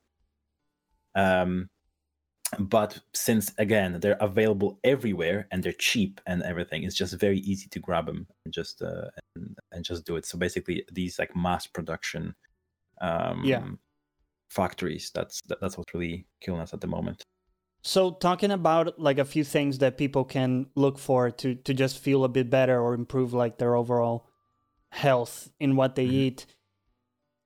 [1.14, 1.70] Um,
[2.58, 7.68] but since again they're available everywhere and they're cheap and everything, it's just very easy
[7.68, 10.26] to grab them and just uh, and, and just do it.
[10.26, 12.34] So basically, these like mass production,
[13.00, 13.64] um, yeah,
[14.48, 15.10] factories.
[15.14, 17.22] That's that, that's what's really killing us at the moment.
[17.82, 21.98] So talking about like a few things that people can look for to to just
[21.98, 24.28] feel a bit better or improve like their overall
[24.90, 26.14] health in what they mm-hmm.
[26.14, 26.46] eat.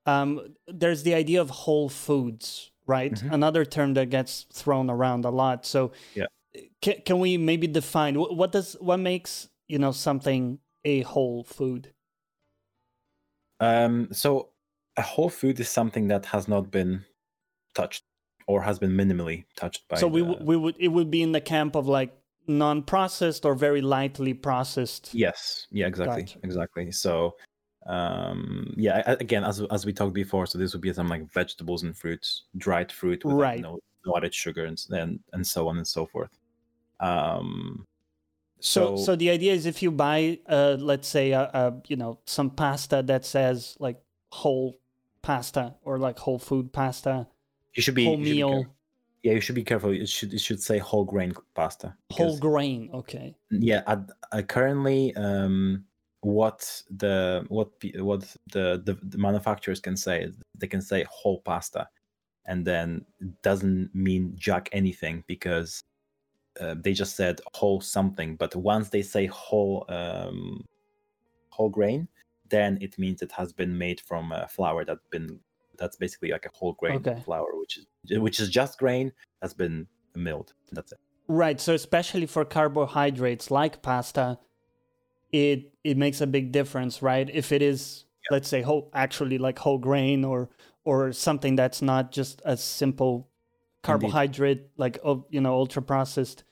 [0.05, 3.13] Um, there's the idea of whole foods, right?
[3.13, 3.33] Mm-hmm.
[3.33, 5.65] Another term that gets thrown around a lot.
[5.65, 6.25] So yeah,
[6.81, 11.93] can, can we maybe define what does what makes you know something a whole food?
[13.59, 14.49] Um, so
[14.97, 17.05] a whole food is something that has not been
[17.75, 18.03] touched
[18.47, 19.97] or has been minimally touched by.
[19.97, 20.37] So we the...
[20.41, 22.13] we would it would be in the camp of like
[22.47, 25.13] non-processed or very lightly processed.
[25.13, 25.67] Yes.
[25.71, 25.87] Yeah.
[25.87, 26.23] Exactly.
[26.23, 26.39] Gotcha.
[26.43, 26.91] Exactly.
[26.91, 27.35] So
[27.87, 31.81] um yeah again as as we talked before so this would be some like vegetables
[31.81, 33.55] and fruits dried fruit with right.
[33.55, 36.37] Like, no, no added sugar and, and and so on and so forth
[36.99, 37.85] um
[38.61, 41.95] so, so, so the idea is if you buy, uh, let's say, a, a, you
[41.95, 43.99] know some pasta that says like
[44.31, 44.79] whole
[45.23, 47.27] pasta or like whole food pasta,
[47.73, 48.63] you should be whole meal.
[48.63, 48.69] Be
[49.23, 49.91] yeah, you should be careful.
[49.91, 51.95] It should it should say whole grain pasta.
[52.11, 53.35] Whole grain, okay.
[53.49, 53.81] Yeah,
[54.31, 55.85] I currently, um,
[56.21, 61.87] what the what what the, the the manufacturers can say they can say whole pasta,
[62.45, 65.83] and then it doesn't mean jack anything because
[66.59, 68.35] uh, they just said whole something.
[68.35, 70.63] But once they say whole um,
[71.49, 72.07] whole grain,
[72.49, 75.39] then it means it has been made from a flour that's been
[75.77, 77.19] that's basically like a whole grain okay.
[77.25, 80.53] flour, which is which is just grain that's been milled.
[80.71, 80.99] That's it.
[81.27, 81.59] Right.
[81.59, 84.37] So especially for carbohydrates like pasta,
[85.31, 87.29] it it makes a big difference, right?
[87.31, 88.35] If it is, yeah.
[88.35, 90.49] let's say, whole actually like whole grain or
[90.83, 93.29] or something that's not just a simple
[93.83, 94.71] carbohydrate Indeed.
[94.77, 96.43] like you know ultra processed.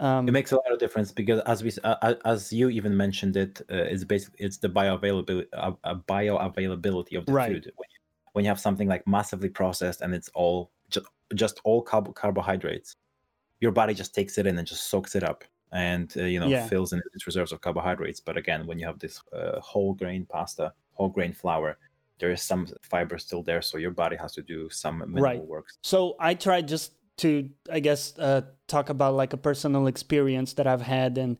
[0.00, 3.36] Um, it makes a lot of difference because, as we, uh, as you even mentioned
[3.36, 5.72] it, uh, it's basically it's the bioavailability, uh,
[6.08, 7.52] bioavailability of the right.
[7.52, 7.72] food.
[7.76, 7.88] When
[8.32, 12.96] when you have something like massively processed and it's all just, just all carb- carbohydrates
[13.60, 16.46] your body just takes it in and just soaks it up and uh, you know
[16.46, 16.66] yeah.
[16.66, 20.24] fills in its reserves of carbohydrates but again when you have this uh, whole grain
[20.24, 21.76] pasta whole grain flour
[22.20, 25.44] there is some fiber still there so your body has to do some minimal right.
[25.44, 30.54] work so i tried just to i guess uh, talk about like a personal experience
[30.54, 31.36] that i've had and,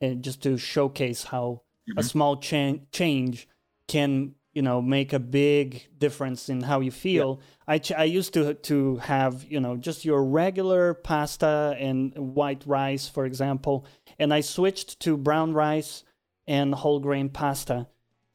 [0.00, 1.98] and just to showcase how mm-hmm.
[1.98, 3.46] a small cha- change
[3.88, 7.74] can you know make a big difference in how you feel yeah.
[7.74, 12.64] I, ch- I used to to have you know just your regular pasta and white
[12.66, 13.84] rice for example
[14.18, 16.04] and i switched to brown rice
[16.46, 17.86] and whole grain pasta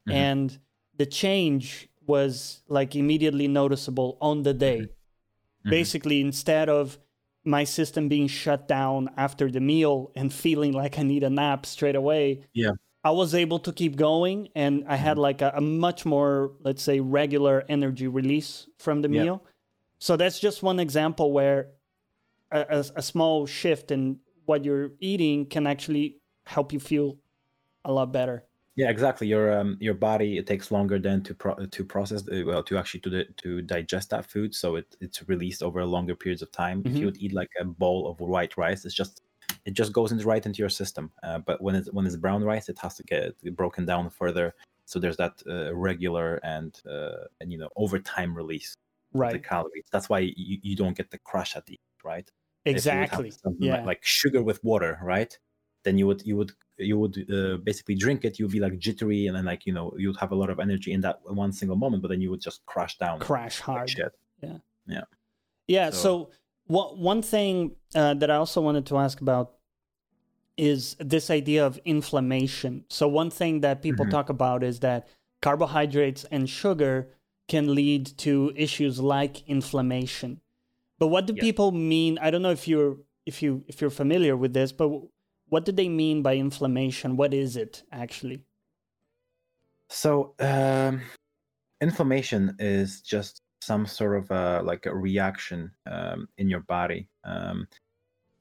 [0.07, 0.11] mm-hmm.
[0.11, 0.59] and
[0.95, 5.69] the change was like immediately noticeable on the day mm-hmm.
[5.71, 6.99] basically instead of
[7.43, 11.65] my system being shut down after the meal and feeling like i need a nap
[11.65, 15.21] straight away yeah I was able to keep going and I had mm-hmm.
[15.21, 19.43] like a, a much more, let's say, regular energy release from the meal.
[19.97, 21.69] So that's just one example where
[22.51, 27.17] a, a, a, small shift in what you're eating can actually help you feel
[27.85, 28.43] a lot better.
[28.75, 29.27] Yeah, exactly.
[29.27, 32.77] Your um, your body it takes longer than to pro- to process uh, well to
[32.77, 36.81] actually to to digest that food, so it, it's released over longer periods of time.
[36.81, 36.95] Mm-hmm.
[36.95, 39.21] If you would eat like a bowl of white rice, it's just
[39.65, 41.11] it just goes into right into your system.
[41.23, 44.53] Uh, but when it's when it's brown rice, it has to get broken down further.
[44.85, 48.75] So there's that uh, regular and uh, and you know over time release
[49.13, 49.33] right.
[49.33, 49.85] the calories.
[49.91, 52.31] That's why you, you don't get the crash at the end, right?
[52.65, 53.31] Exactly.
[53.59, 53.77] Yeah.
[53.77, 55.37] Like, like, sugar with water, right?
[55.83, 58.37] Then you would you would you would uh, basically drink it.
[58.37, 60.93] You'd be like jittery, and then like you know you'd have a lot of energy
[60.93, 62.03] in that one single moment.
[62.03, 63.89] But then you would just crash down, crash hard.
[63.97, 64.57] Like yeah.
[64.87, 65.03] Yeah.
[65.67, 65.89] Yeah.
[65.89, 66.31] So, so
[66.71, 69.55] what one thing uh, that I also wanted to ask about
[70.55, 72.85] is this idea of inflammation.
[72.87, 74.11] So one thing that people mm-hmm.
[74.11, 75.09] talk about is that
[75.41, 77.09] carbohydrates and sugar
[77.49, 80.39] can lead to issues like inflammation.
[80.97, 81.41] But what do Yeah.
[81.41, 82.17] people mean?
[82.21, 84.89] I don't know if you're if you if you're familiar with this, but
[85.49, 87.17] what do they mean by inflammation?
[87.17, 88.45] What is it actually?
[89.89, 91.01] So, um,
[91.81, 97.09] inflammation is just some sort of a, like a reaction um, in your body.
[97.23, 97.67] Um,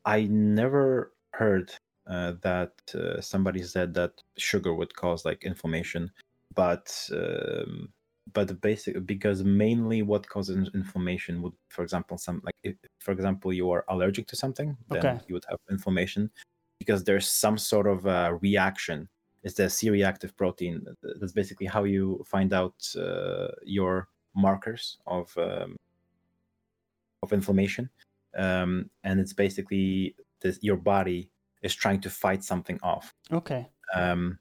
[0.05, 1.73] I never heard
[2.07, 6.11] uh, that uh, somebody said that sugar would cause like inflammation,
[6.55, 7.93] but um,
[8.33, 13.53] but basic because mainly what causes inflammation would, for example, some like if, for example,
[13.53, 15.21] you are allergic to something, then Okay.
[15.27, 16.31] you would have inflammation
[16.79, 19.09] because there's some sort of uh, reaction
[19.43, 20.85] it's the C-reactive protein.
[21.19, 25.77] That's basically how you find out uh, your markers of um,
[27.23, 27.91] of inflammation,
[28.37, 31.31] um, and it's basically this, your body
[31.63, 33.15] is trying to fight something off.
[33.33, 33.69] Okay.
[33.95, 34.39] Um,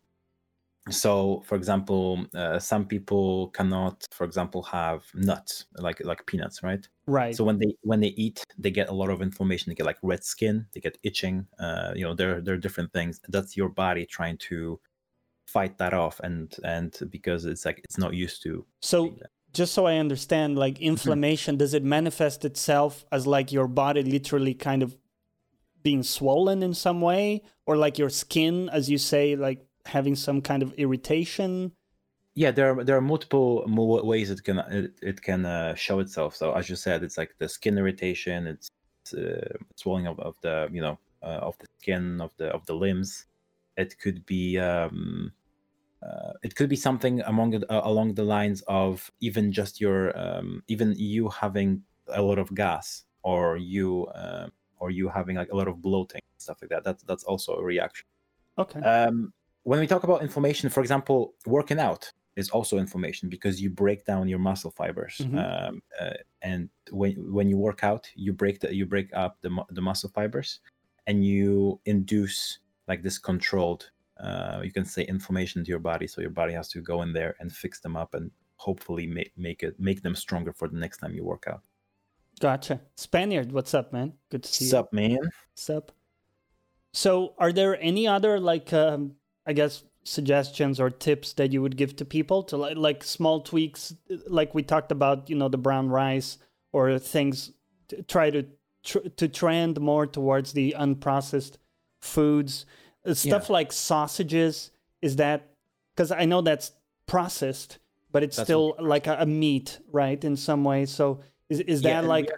[0.90, 6.88] so, for example, uh, some people cannot, for example, have nuts like like peanuts, right?
[7.06, 7.36] Right.
[7.36, 9.70] So when they when they eat, they get a lot of inflammation.
[9.70, 10.66] They get like red skin.
[10.74, 11.48] They get itching.
[11.60, 13.20] Uh, you know, there there are different things.
[13.30, 14.80] That's your body trying to
[15.48, 18.66] fight that off, and and because it's like it's not used to.
[18.82, 19.16] so.
[19.54, 24.54] Just so I understand, like inflammation, does it manifest itself as like your body literally
[24.54, 24.96] kind of
[25.82, 30.42] being swollen in some way, or like your skin, as you say, like having some
[30.42, 31.72] kind of irritation?
[32.40, 36.38] yeah, there are there are multiple ways it can it, it can uh, show itself.
[36.38, 38.48] So as you said, it's like the skin irritation.
[38.48, 38.70] It's
[39.14, 42.76] uh, swelling of, of the you know uh, of the skin of the of the
[42.76, 43.26] limbs.
[43.76, 45.34] It could be um,
[46.02, 50.64] uh, it could be something among uh, along the lines of even just your um,
[50.68, 55.56] even you having a lot of gas or you uh, or you having like a
[55.56, 56.84] lot of bloating stuff like that.
[56.84, 58.06] That's that's also a reaction.
[58.58, 58.80] Okay.
[58.80, 59.34] Um,
[59.64, 64.06] when we talk about inflammation, for example, working out is also inflammation because you break
[64.06, 65.18] down your muscle fibers.
[65.18, 65.38] Mhm.
[65.38, 69.52] Um, uh, and when when you work out, you break the, you break up the
[69.70, 70.62] the muscle fibers,
[71.08, 73.92] and you induce like this controlled.
[74.20, 77.14] Uh, you can say inflammation to your body, so your body has to go in
[77.14, 80.78] there and fix them up and hopefully make make it make them stronger for the
[80.78, 81.62] next time you work out.
[82.40, 82.82] Gotcha.
[82.96, 84.14] Spaniard, what's up, man?
[84.30, 84.72] Good to see you.
[84.72, 85.20] Sup, man?
[85.56, 85.92] Sup.
[86.94, 91.78] So, are there any other like, um, I guess, suggestions or tips that you would
[91.78, 93.94] give to people to like, like small tweaks,
[94.28, 96.38] like we talked about, you know, the brown rice
[96.72, 97.52] or things?
[97.90, 98.46] To try to
[98.84, 101.58] tr- to trend more towards the unprocessed
[102.00, 102.66] foods,
[103.18, 104.72] Stuff like sausages.
[105.02, 105.48] Is that
[105.96, 106.72] because I know that's
[107.06, 107.80] processed,
[108.12, 110.22] but it's That's still like a, a meat, right?
[110.24, 110.86] In some way.
[110.86, 112.30] So, is is Yeah, that like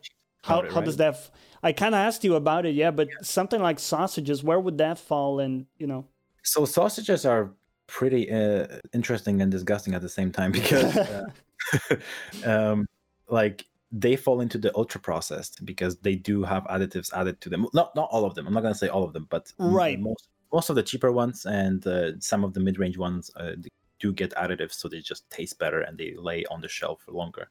[0.44, 1.14] how it, how does that?
[1.16, 1.32] F-
[1.64, 4.98] I kind of asked you about it, yeah, but something like sausages, where would that
[5.00, 5.68] fall in?
[5.78, 6.08] You know,
[6.44, 7.52] So sausages are
[7.88, 11.96] pretty uh, interesting and disgusting at the same time because, uh,
[12.46, 12.88] um,
[13.28, 17.68] like they fall into the ultra processed because they do have additives added to them.
[17.74, 18.48] Not not all of them.
[18.48, 20.00] I'm not gonna say all of them, but Right.
[20.00, 23.54] most most of the cheaper ones and uh, some of the mid range ones uh,
[24.00, 27.12] do get additives, so they just taste better and they lay on the shelf for
[27.12, 27.50] longer.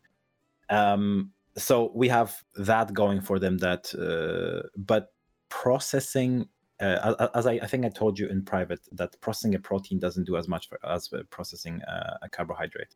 [0.68, 3.58] Um, so we have that going for them.
[3.58, 5.12] That uh, but
[5.48, 6.48] processing
[6.80, 10.24] uh, as I, I think I told you in private, that processing a protein doesn't
[10.24, 12.94] do as much for, as uh, processing uh, a carbohydrate.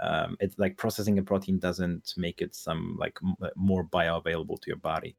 [0.00, 4.66] Um, it's like processing a protein doesn't make it some like m- more bioavailable to
[4.66, 5.16] your body.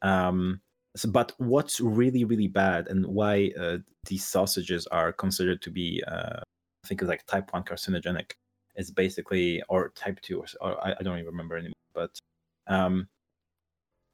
[0.00, 0.60] Um,
[0.96, 6.02] so, but what's really really bad and why uh, these sausages are considered to be,
[6.06, 6.40] uh,
[6.84, 8.32] I think it's like type one carcinogenic,
[8.76, 11.74] is basically or type two or, or I, I don't even remember anymore.
[11.94, 12.18] But
[12.66, 13.08] um,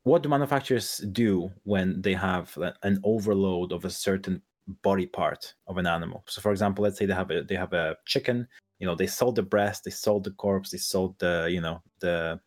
[0.05, 4.43] what do manufacturers do when they have an overload of a certain
[4.83, 7.73] body part of an animal so for example let's say they have a they have
[7.73, 8.47] a chicken
[8.79, 11.81] you know they sold the breast they sold the corpse they sold the you know
[12.01, 12.39] the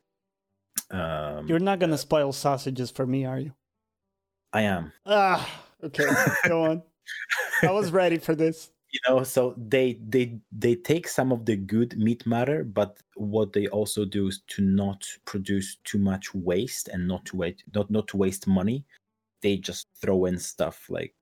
[0.92, 3.54] um you're not gonna spoil sausages for me, are you?
[4.54, 5.50] I am Ah,
[5.84, 6.06] okay,
[6.48, 6.84] go on.
[7.64, 8.70] I was ready for this.
[8.94, 13.54] you know so they they they take some of the good meat matter but what
[13.54, 17.90] they also do is to not produce too much waste and not to wait not
[17.90, 18.84] not to waste money
[19.42, 21.16] they just throw in stuff like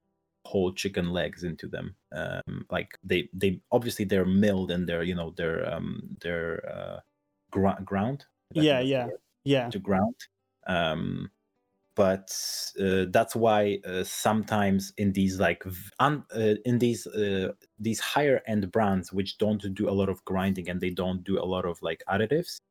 [0.45, 5.14] whole chicken legs into them um like they they obviously they're milled and they're you
[5.16, 6.99] know they're um they're uh
[7.51, 9.08] gr- ground Yeah, yeah.
[9.45, 10.16] Yeah, to ground.
[10.68, 11.30] Um,
[12.00, 12.34] but
[12.82, 15.66] uh, that's why uh, sometimes in these like
[16.00, 20.24] un, uh, in these uh, these higher end brands which don't do a lot of
[20.24, 22.62] grinding and they don't do a lot of like additives,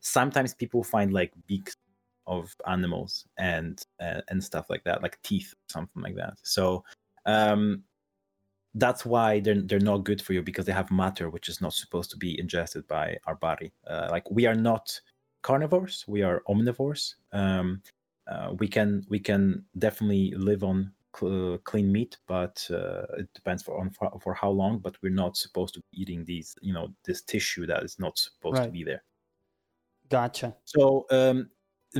[0.00, 1.76] sometimes people find like beaks
[2.26, 6.34] of animals and uh, and stuff like that, like teeth, something like that.
[6.42, 6.82] So
[7.26, 7.84] um,
[8.74, 11.74] that's why they're they're not good for you because they have matter which is not
[11.74, 13.72] supposed to be ingested by our body.
[13.86, 15.00] Uh, like we are not
[15.42, 17.14] carnivores; we are omnivores.
[17.32, 17.80] Um,
[18.26, 23.62] uh, we can we can definitely live on cl- clean meat, but uh, it depends
[23.62, 24.78] for on for, for, how long.
[24.78, 28.18] But we're not supposed to be eating these, you know, this tissue that is not
[28.18, 28.66] supposed right.
[28.66, 29.02] to be there.
[30.08, 30.56] Gotcha.
[30.64, 31.50] So um,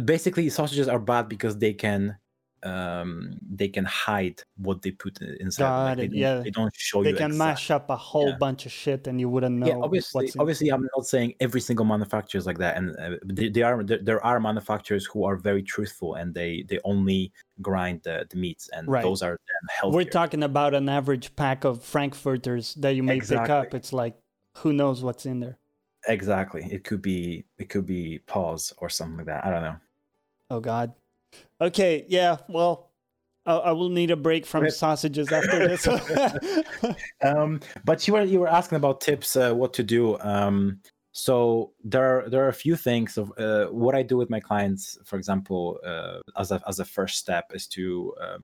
[0.05, 2.16] basically, sausages are bad because they can
[2.65, 5.65] um, they can hide what they put inside.
[5.65, 6.15] Got like it.
[6.15, 7.15] yeah, they don't show they you.
[7.15, 7.47] They can exactly.
[7.47, 8.37] mash up a whole yeah.
[8.37, 9.67] bunch of shit, and you wouldn't know.
[9.67, 13.49] Yeah, obviously, obviously, I'm not saying every single manufacturer is like that, and uh, they,
[13.51, 18.01] they, are there, there, are manufacturers who are very truthful, and they they only grind
[18.05, 19.03] the, the meats, and right.
[19.03, 19.39] those are
[19.69, 19.97] healthier.
[19.97, 23.45] We're talking about an average pack of frankfurters that you may exactly.
[23.45, 23.75] pick up.
[23.75, 24.17] It's like
[24.59, 25.59] who knows what's in there.
[26.07, 26.67] Exactly.
[26.71, 29.45] It could be it could be paws or something like that.
[29.45, 29.77] I don't know.
[30.51, 30.93] Oh God.
[31.61, 32.05] Okay.
[32.09, 32.39] Yeah.
[32.49, 32.91] Well,
[33.47, 35.87] I, I will need a break from sausages after this.
[37.24, 40.18] um, but you were you were asking about tips, uh, what to do.
[40.20, 40.80] Um,
[41.12, 44.41] so there are, there are a few things of uh, what I do with my
[44.41, 44.99] clients.
[45.05, 48.39] For example, uh, as a as a first step is to uh,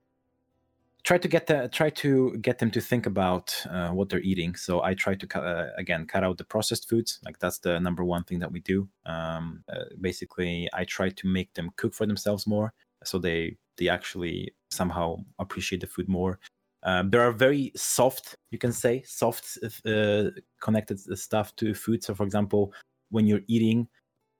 [1.03, 4.55] try to get the, try to get them to think about uh, what they're eating.
[4.55, 7.19] So I try to uh, again cut out the processed foods.
[7.25, 8.89] Like that's the number one thing that we do.
[9.07, 12.73] Um, uh, basically, I try to make them cook for themselves more,
[13.05, 16.39] so they they actually somehow appreciate the food more.
[16.83, 20.31] Um, there are very soft, you can say, soft uh,
[20.61, 22.03] connected stuff to food.
[22.03, 22.73] So, for example,
[23.11, 23.89] when you're eating,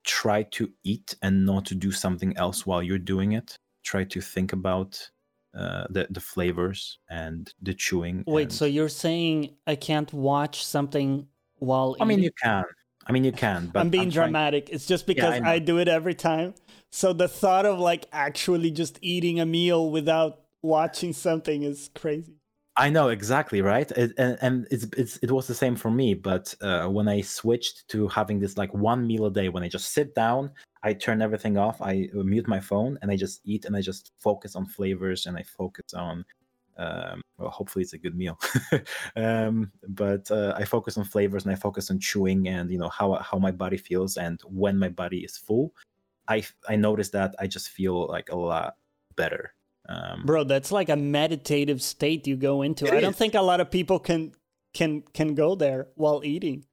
[0.03, 3.55] try to eat and not to do something else while you're doing it.
[3.83, 5.09] Try to think about
[5.53, 8.23] uh, the the flavors and the chewing.
[8.27, 8.53] Wait, and...
[8.53, 11.27] so you're saying I can't watch something
[11.59, 11.95] while?
[11.99, 12.63] I mean, you can.
[13.07, 13.67] I mean, you can.
[13.73, 14.67] But I'm being I'm dramatic.
[14.67, 14.75] Trying...
[14.75, 16.53] It's just because yeah, I, I do it every time.
[16.91, 22.35] So the thought of like actually just eating a meal without watching something is crazy.
[22.77, 26.13] I know exactly right, it, and, and it's, it's it was the same for me.
[26.13, 29.67] But uh, when I switched to having this like one meal a day, when I
[29.67, 30.51] just sit down,
[30.83, 34.11] I turn everything off, I mute my phone, and I just eat, and I just
[34.17, 36.25] focus on flavors, and I focus on.
[36.77, 38.39] Um, well, hopefully it's a good meal,
[39.15, 42.87] um, but uh, I focus on flavors and I focus on chewing and you know
[42.89, 45.73] how how my body feels, and when my body is full,
[46.27, 48.75] I I notice that I just feel like a lot
[49.15, 49.53] better
[49.89, 52.91] um, Bro, that's like a meditative state you go into.
[52.91, 54.33] I don't think a lot of people can
[54.73, 56.65] can can go there while eating.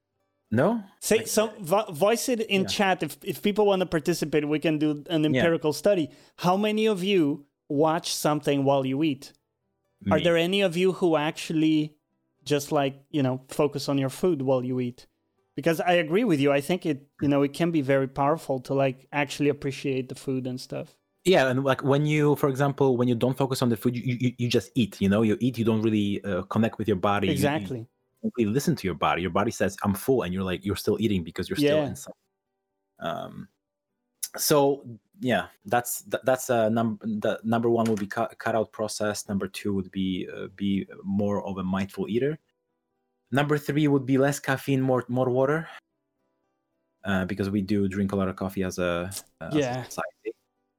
[0.50, 0.82] No.
[1.00, 1.52] Say so.
[1.60, 2.68] Vo- voice it in yeah.
[2.68, 4.48] chat if if people want to participate.
[4.48, 5.78] We can do an empirical yeah.
[5.78, 6.10] study.
[6.36, 9.32] How many of you watch something while you eat?
[10.02, 10.12] Me.
[10.12, 11.96] Are there any of you who actually
[12.44, 15.06] just like you know focus on your food while you eat?
[15.54, 16.50] Because I agree with you.
[16.50, 20.14] I think it you know it can be very powerful to like actually appreciate the
[20.14, 23.68] food and stuff yeah and like when you for example when you don't focus on
[23.68, 26.42] the food you you, you just eat you know you eat you don't really uh,
[26.42, 27.86] connect with your body exactly you,
[28.36, 29.22] listen to your body.
[29.22, 31.86] Your body says i'm full and you're like you're still eating because you're still yeah.
[31.86, 32.12] inside.
[33.00, 33.48] Um
[34.36, 34.84] so
[35.20, 39.28] yeah that's that's a number the number one would be cut, cut out process.
[39.28, 42.38] Number two would be uh, be more of a mindful eater.
[43.30, 45.68] Number three would be less caffeine more more water
[47.04, 49.10] uh, because we do drink a lot of coffee as a,
[49.40, 49.78] uh, yeah.
[49.78, 50.37] As a society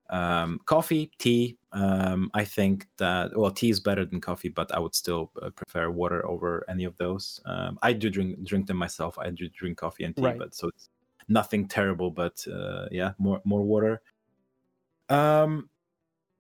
[0.10, 1.58] um, coffee, tea.
[1.72, 5.52] Um, I think that well, tea is better than coffee, but I would still uh,
[5.52, 7.40] prefer water over any of those.
[7.46, 9.18] Um, I do drink drink them myself.
[9.20, 10.38] I do drink coffee and tea, right.
[10.38, 10.90] but so it's
[11.28, 12.10] nothing terrible.
[12.10, 14.02] But uh, yeah, more more water.
[15.10, 15.70] Um,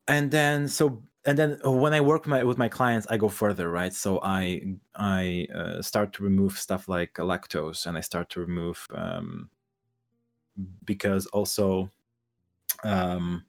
[0.07, 3.69] and then so and then when I work my, with my clients, I go further,
[3.69, 3.93] right?
[3.93, 4.63] So I
[4.95, 9.49] I uh, start to remove stuff like lactose, and I start to remove um,
[10.85, 11.91] because also
[12.83, 13.45] um,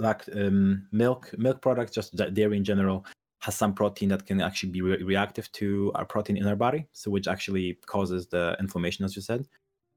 [0.00, 3.04] like um, milk milk products just dairy in general
[3.40, 6.86] has some protein that can actually be re- reactive to our protein in our body
[6.92, 9.46] so which actually causes the inflammation as you said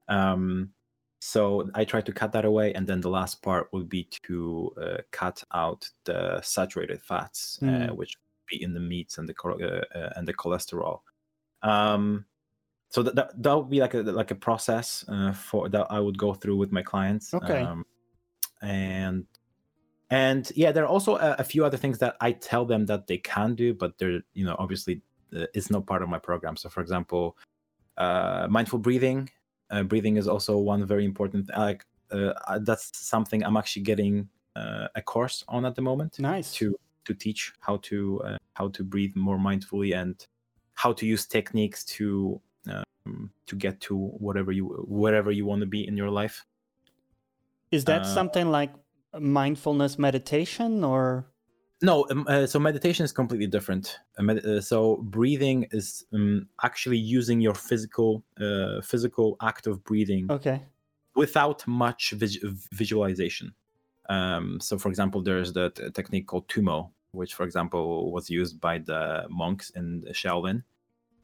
[0.07, 0.69] um,
[1.19, 4.71] so i try to cut that away and then the last part would be to
[4.81, 7.67] uh, cut out the saturated fats mm.
[7.67, 7.95] uh, hmm.
[7.95, 8.17] which
[8.49, 10.99] be in the meats and the uh, uh, and the cholesterol
[11.61, 12.25] um,
[12.89, 15.99] so that, that, that would be like a like a process uh, for that i
[15.99, 17.85] would go through with my clients okay um,
[18.61, 19.25] and
[20.13, 23.07] and yeah there are also a, a, few other things that i tell them that
[23.07, 25.01] they can do but they're you know obviously
[25.35, 26.55] uh, it's not part of my program.
[26.55, 27.37] So for example
[27.97, 29.29] uh, mindful breathing
[29.69, 34.87] uh, breathing is also one very important like uh, that's something i'm actually getting uh,
[34.95, 36.53] a course on at the moment nice.
[36.53, 40.27] to to teach how to uh, how to breathe more mindfully and
[40.73, 45.67] how to use techniques to um, to get to whatever you wherever you want to
[45.67, 46.45] be in your life.
[47.71, 48.71] Is that something like
[49.19, 51.25] mindfulness meditation or
[51.81, 53.99] No, um, uh, so meditation is completely different.
[54.17, 59.83] Uh, med- uh, so breathing is um, actually using your physical uh, physical act of
[59.83, 60.61] breathing Okay.
[61.15, 62.39] without much vis-
[62.71, 63.53] visualization.
[64.09, 68.59] Um, so, for example, there's the t- technique called Tummo, which, for example, was used
[68.59, 70.63] by the monks in Shaolin,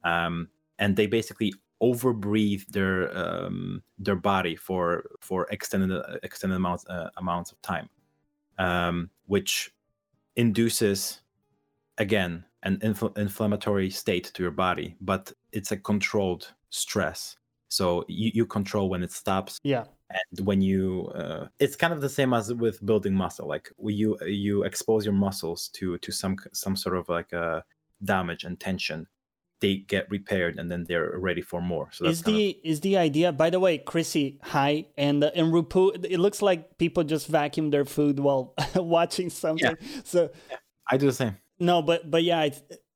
[0.03, 7.09] um, and they basically overbreathe their um, their body for for extended extended amounts uh,
[7.17, 7.89] amounts of time,
[8.57, 9.73] um, which
[10.35, 11.21] induces
[11.97, 17.37] again an infl- inflammatory state to your body, but it's a controlled stress.
[17.69, 19.85] So you, you control when it stops Yeah.
[20.09, 24.17] and when you uh, it's kind of the same as with building muscle like you
[24.25, 27.61] you expose your muscles to to some some sort of like uh,
[28.03, 29.07] damage and tension
[29.61, 31.89] they get repaired and then they're ready for more.
[31.91, 35.23] So that's is kind of- the is the idea by the way chrissy hi and
[35.23, 39.75] uh, and rupu it looks like people just vacuum their food while watching something.
[39.79, 40.01] Yeah.
[40.03, 40.29] so
[40.89, 41.35] i do the same.
[41.59, 42.39] No but but yeah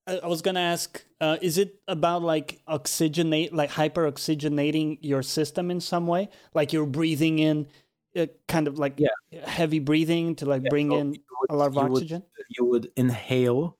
[0.08, 5.24] I, I was gonna ask uh, is it about like oxygenate like hyper oxygenating your
[5.24, 6.30] system in some way?
[6.54, 7.68] Like you're breathing in
[8.16, 9.48] uh, kind of like Yeah.
[9.48, 12.24] heavy breathing to like Yeah, bring so in would- a lot of you would- oxygen?
[12.50, 13.78] you would inhale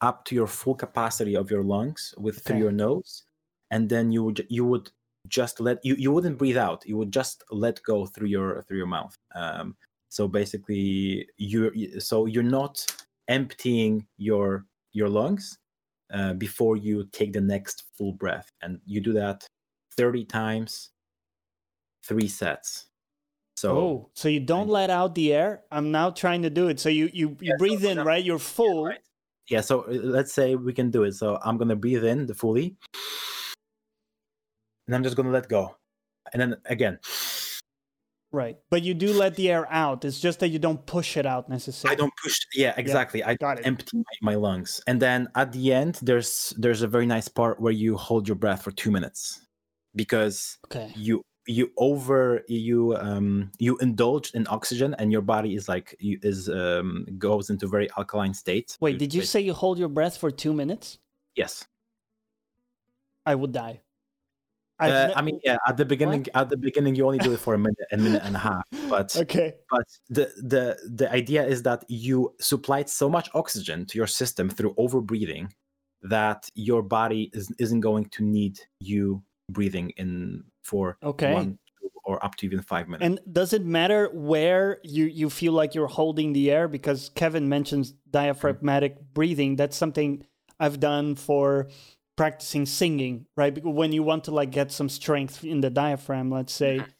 [0.00, 3.24] up to your full capacity of your lungs with through your nose
[3.70, 4.90] and then you would you would
[5.28, 6.84] just let you you wouldn't breathe out.
[6.86, 9.16] You would just let go through your through your mouth.
[9.34, 9.76] Um
[10.10, 12.86] so basically you're so you're not
[13.28, 15.58] emptying your your lungs
[16.12, 18.50] uh, before you take the next full breath.
[18.62, 19.46] And you do that
[19.96, 20.90] 30 times
[22.02, 22.88] three sets.
[23.56, 25.64] So oh so you don't let out the air?
[25.70, 26.80] I'm now trying to do it.
[26.80, 28.24] So you you, you Yeah, breathe for in right?
[28.24, 28.84] You're full.
[28.84, 29.00] right.
[29.50, 31.12] Yeah, so uh, let's say we can do it.
[31.14, 32.76] So I'm gonna breathe in the fully,
[34.86, 35.76] and I'm just gonna let go,
[36.32, 36.98] and then again.
[38.32, 38.58] Right.
[38.68, 40.04] But you do let the air out.
[40.04, 41.94] It's just that you don't push it out necessarily.
[41.94, 42.34] I don't push.
[42.52, 43.22] Yeah, exactly.
[43.22, 43.66] I Got it.
[43.66, 47.60] empty my, my lungs, and then at the end, there's there's a very nice part
[47.60, 49.46] where you hold your breath for two minutes,
[49.94, 50.92] because Okay.
[50.96, 56.18] you you over you um you indulge in oxygen and your body is like you
[56.22, 60.16] is um goes into very alkaline state Wait, did you say you hold your breath
[60.16, 60.98] for two minutes?
[61.36, 61.64] yes
[63.26, 63.80] I would die.
[64.80, 67.54] Uh, i mean yeah at the beginning at the beginning you only do it for
[67.54, 69.54] a minute a minute and a half but Okay.
[69.70, 74.50] but the the the idea is that you supplied so much oxygen to your system
[74.50, 75.48] through overbreathing
[76.02, 81.32] that your body is, isn't going to need you breathing in for Okay.
[81.32, 81.58] one
[82.04, 85.74] or up to even five minutes And does it matter where you, you feel like
[85.74, 86.68] you're holding the air?
[86.68, 89.12] Because Kevin mentions diaphragmatic mm-hmm.
[89.14, 89.56] breathing.
[89.56, 90.26] That's something
[90.60, 91.68] I've done for
[92.16, 93.54] practicing singing, right?
[93.54, 96.90] Because when you want to like get some strength in the diaphragm, let's say, mm-hmm.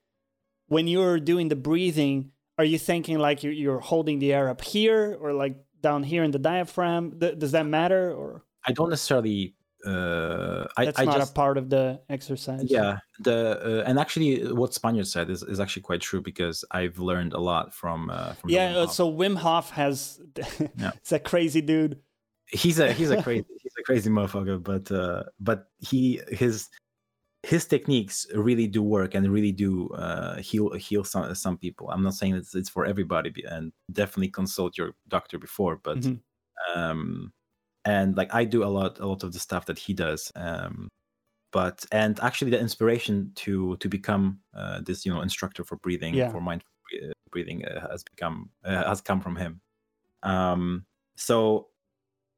[0.69, 4.63] when you're doing the breathing, are you thinking like you're, you're holding the air up
[4.63, 7.19] here or like down here in the diaphragm?
[7.19, 9.55] Does that matter or i don't necessarily
[9.87, 12.65] uh i, that's I not just a part of the exercise?
[12.71, 16.99] yeah the uh, and actually what spaniard said is, is actually quite true because i've
[16.99, 20.21] learned a lot from uh from Yeah, Wim uh, so Wim Hof has
[20.79, 20.93] Yeah.
[21.01, 22.01] it's a crazy dude.
[22.49, 26.69] he's a he's a crazy he's a crazy motherfucker but uh but he his
[27.43, 32.03] his techniques really do work and really do uh heal heal some some people i'm
[32.03, 36.21] not saying it's it's for everybody and definitely consult your doctor before but Mhm.
[36.75, 37.33] um
[37.85, 40.89] and like i do a lot a lot of the stuff that he does um
[41.53, 46.15] but and actually the inspiration to to become uh, this you know instructor for breathing
[46.15, 46.31] Yeah.
[46.31, 49.61] for mindful bre- uh, breathing uh, has become uh, has come from him
[50.23, 50.85] um
[51.17, 51.69] so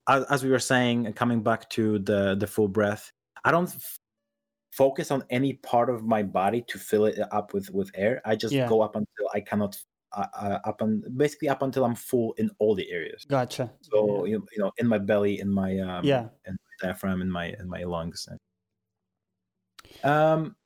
[0.08, 3.12] as, as we were saying coming back to the the full breath
[3.44, 3.98] i don't f-
[4.72, 8.36] focus on any part of my body to fill it up with with air i
[8.36, 8.68] just Yeah.
[8.68, 9.78] go up until i cannot
[10.12, 13.72] uh, up and basically up until i'm full in all the areas Gotcha.
[13.80, 16.28] so you, you know in my belly in my um Yeah.
[16.46, 18.28] in my diaphragm in my in my lungs
[20.04, 20.56] um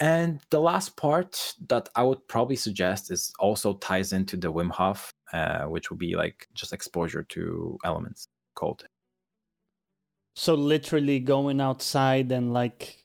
[0.00, 4.70] and the last part that i would probably suggest is also ties into the wim
[4.70, 8.84] hof uh, which would be like just exposure to elements cold
[10.34, 13.04] So literally going outside and like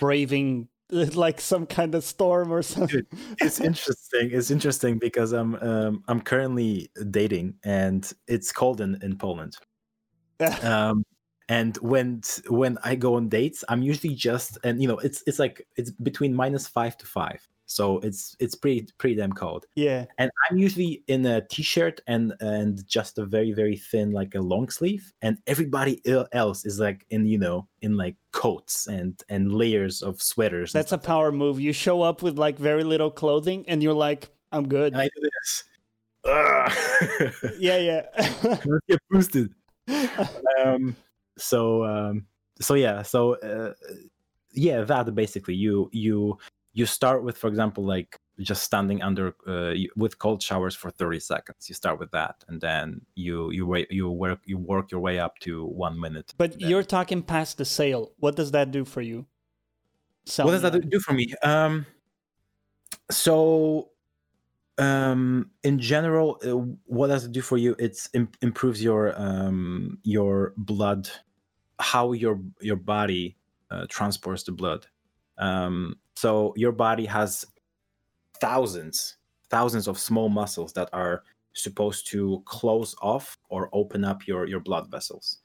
[0.00, 3.02] braving like some kind of storm or something.
[3.40, 9.16] it's interesting it's interesting because i'm um, i'm currently dating and it's cold in in
[9.16, 9.56] poland
[10.62, 11.04] um
[11.48, 15.38] and when when i go on dates i'm usually just and you know it's it's
[15.38, 20.04] like it's between minus five to five so it's it's pretty pretty damn cold yeah.
[20.18, 24.40] and i'm usually in a t-shirt and and just a very very thin like a
[24.40, 26.00] long sleeve and everybody
[26.32, 30.92] else is like in you know in like coats and and layers of sweaters That's
[30.92, 31.60] a power move.
[31.60, 34.92] You show up with like very little clothing and you're like, I'm good.
[34.92, 35.64] and I do this.
[37.58, 38.02] yeah, yeah.
[38.42, 39.54] let's get boosted.
[40.64, 40.96] um,
[41.38, 42.26] so um,
[42.60, 43.72] so yeah, so uh,
[44.52, 46.38] yeah, that basically you you
[46.76, 51.20] you start with, for example, like just standing under uh, with cold showers for 30
[51.20, 51.70] seconds.
[51.70, 55.18] You start with that, and then you you wait you work you work your way
[55.18, 56.34] up to one minute.
[56.36, 59.26] But you're talking past the sale What does that do for you?
[60.38, 61.32] what does that do for me?
[61.42, 61.86] Um,
[63.10, 63.90] so
[64.78, 66.50] um in general uh,
[66.84, 71.08] what does it do for you it's Im- improves your um your blood
[71.80, 73.38] how your your body
[73.70, 74.86] uh, transports the blood
[75.38, 77.44] um so your body has
[78.40, 79.16] thousands
[79.50, 84.60] thousands of small muscles that are supposed to close off or open up your your
[84.60, 85.38] blood vessels.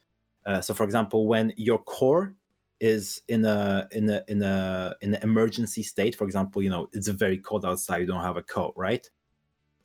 [0.45, 2.33] Uh, so for example when your core
[2.79, 6.89] is in a in a in a in an emergency state for example you know
[6.93, 9.09] it's very cold outside you don't have a coat right?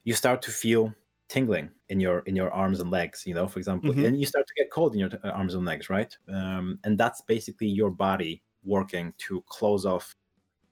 [0.05, 0.95] You start to feel
[1.29, 4.05] tingling in your in your arms and legs you know for example mm-hmm.
[4.05, 6.17] and you start to get cold in your uh, arms and legs right?
[6.33, 10.17] Um, and that's basically your body working to close off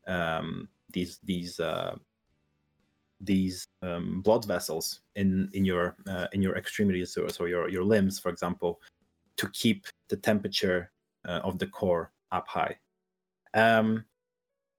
[0.06, 1.96] um, these these uh,
[3.20, 7.84] these um, blood vessels in in your uh, in your extremities so, so your your
[7.84, 8.80] limbs for example
[9.36, 10.90] to keep the temperature
[11.26, 12.76] uh, of the core up high.
[13.54, 14.04] Um,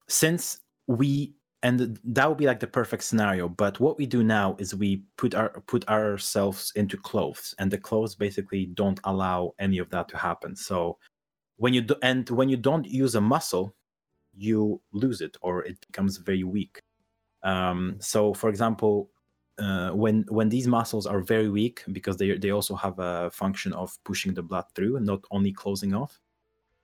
[0.08, 4.56] since we and that would be like the perfect scenario but what we do now
[4.60, 9.80] is we put our put ourselves into clothes and the clothes basically don't allow any
[9.80, 10.56] of that to happen.
[10.56, 10.98] So
[11.58, 13.74] when you do, and when you don't use a muscle
[14.36, 16.80] you lose it or it becomes very weak.
[17.44, 19.10] Um, so for example
[19.58, 23.72] uh, when when these muscles are very weak because they they also have a function
[23.74, 26.20] of pushing the blood through and not only closing off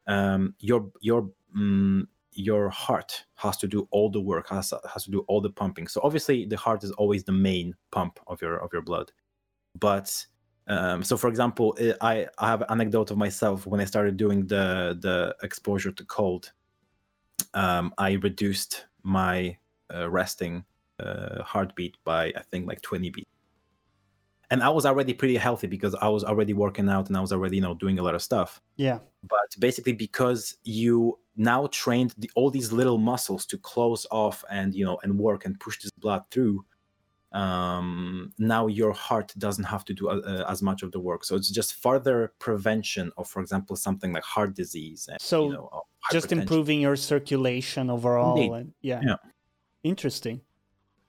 [0.08, 5.12] um, your your um, your heart has to do all the work has, has to
[5.12, 5.86] do all the pumping.
[5.88, 9.12] So obviously the heart is always the main pump of your of your blood.
[9.80, 10.26] But
[10.68, 14.45] um, so for example I, I have an anecdote of myself when i started doing
[14.45, 16.52] the the exposure to cold
[17.54, 19.56] um, i reduced my
[19.94, 20.64] uh, resting
[21.00, 23.32] uh, heartbeat by i think like 20 beats
[24.52, 27.32] and I was already pretty healthy because I was already working out and I was
[27.32, 28.62] already you know doing a lot of stuff.
[28.76, 29.00] Yeah.
[29.24, 34.76] But basically, because you now trained the, all these little muscles to close off and
[34.76, 36.66] you know and work and push this blood through,
[37.32, 41.23] um, now your heart doesn't have to do uh, as much of the work.
[41.23, 45.07] So it's just further prevention of, for example, something like heart disease.
[45.09, 48.53] And, so you know, just improving your circulation overall.
[48.53, 49.01] And, yeah.
[49.03, 49.15] yeah.
[49.84, 50.41] Interesting.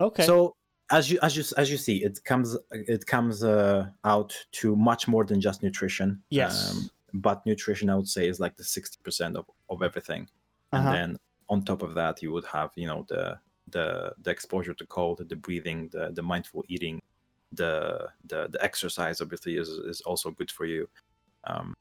[0.01, 0.25] Okay.
[0.25, 0.55] So
[0.91, 5.09] as you as you as you see, it comes it comes uh, out to much
[5.09, 6.23] more than just nutrition.
[6.31, 6.71] Yes.
[6.71, 10.29] Um, but nutrition, I would say, is like the sixty percent of of everything,
[10.73, 10.89] uh-huh.
[10.89, 11.19] and then
[11.49, 13.39] on top of that, you would have you know the
[13.73, 17.01] the the exposure to cold, the breathing, the the mindful eating,
[17.53, 19.21] the the the exercise.
[19.21, 20.89] Obviously, is is also good for you.
[21.45, 21.75] Um,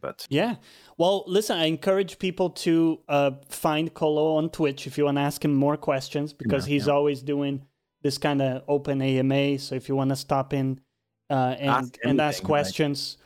[0.00, 0.54] but yeah
[0.96, 5.20] well listen i encourage people to uh, find colo on twitch if you want to
[5.20, 6.92] ask him more questions because yeah, he's yeah.
[6.92, 7.66] always doing
[8.02, 9.58] this kind of open AMA.
[9.58, 10.80] So if you want to stop in
[11.30, 13.18] uh, and ask and ask questions,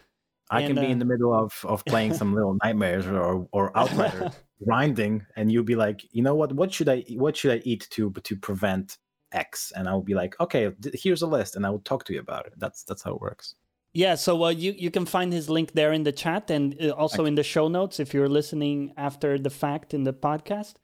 [0.50, 3.06] like, I and, can be uh, in the middle of of playing some little nightmares
[3.06, 4.34] or or outriders
[4.64, 6.52] grinding, and you'll be like, you know what?
[6.52, 8.98] What should I what should I eat to to prevent
[9.32, 9.72] X?
[9.74, 12.46] And I'll be like, okay, here's a list, and I will talk to you about
[12.46, 12.54] it.
[12.56, 13.54] That's that's how it works.
[13.94, 16.90] Yeah, so uh, you you can find his link there in the chat and uh,
[16.90, 20.74] also in the show notes if you're listening after the fact in the podcast.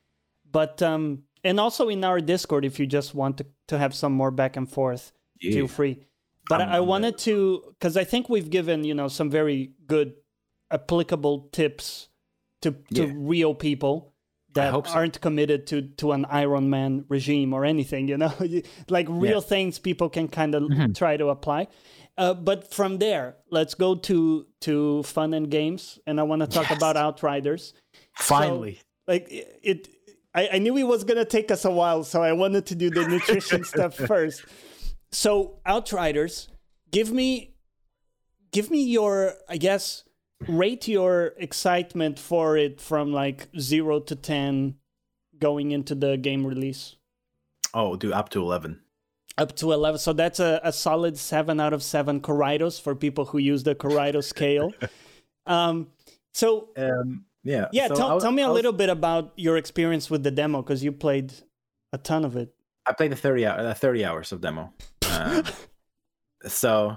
[0.50, 4.12] But um, and also in our Discord if you just want to, to have some
[4.12, 5.12] more back and forth.
[5.40, 5.52] Yeah.
[5.52, 6.04] Feel free.
[6.48, 10.12] But I'm, I, wanted to because I think we've given you know some very good
[10.70, 12.08] applicable tips
[12.62, 13.12] to to yeah.
[13.14, 14.14] real people
[14.54, 14.92] that so.
[14.92, 18.08] aren't committed to to an Iron Man regime or anything.
[18.08, 18.32] You know,
[18.88, 19.40] like real yeah.
[19.40, 20.92] things people can kind of mm-hmm.
[20.92, 21.68] try to apply.
[22.16, 26.48] Uh, but from there, let's go to to fun and games, and I want to
[26.48, 26.76] talk yes.
[26.76, 27.74] about Outriders.
[28.16, 29.88] Finally, so, like it,
[30.34, 32.90] I, I knew it was gonna take us a while, so I wanted to do
[32.90, 34.44] the nutrition stuff first.
[35.12, 36.48] So Outriders,
[36.90, 37.54] give me
[38.50, 40.02] give me your I guess
[40.46, 44.76] rate your excitement for it from like zero to ten
[45.38, 46.96] going into the game release.
[47.74, 48.80] Oh, do up to eleven.
[49.36, 49.98] Up to eleven.
[49.98, 53.74] So that's a, a solid seven out of seven Coraidos for people who use the
[53.74, 54.72] Coraido scale.
[55.46, 55.88] um
[56.34, 57.68] so um yeah.
[57.72, 57.88] Yeah.
[57.88, 60.92] So tell, tell me a little bit about your experience with the demo because you
[60.92, 61.32] played
[61.92, 62.52] a ton of it.
[62.86, 64.72] I played the 30, uh, 30 hours of demo.
[65.04, 65.42] Uh,
[66.46, 66.96] so,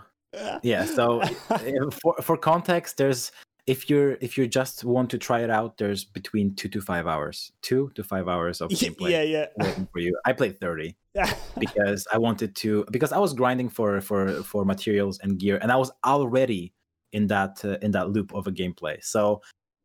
[0.63, 0.86] yeah.
[0.86, 1.21] So,
[2.01, 3.32] for, for context, there's
[3.67, 7.07] if you're if you just want to try it out, there's between two to five
[7.07, 9.45] hours, two to five hours of gameplay yeah, yeah.
[9.57, 10.17] waiting for you.
[10.25, 10.95] I played thirty
[11.59, 15.71] because I wanted to because I was grinding for for for materials and gear, and
[15.71, 16.73] I was already
[17.13, 19.03] in that uh, in that loop of a gameplay.
[19.03, 19.41] So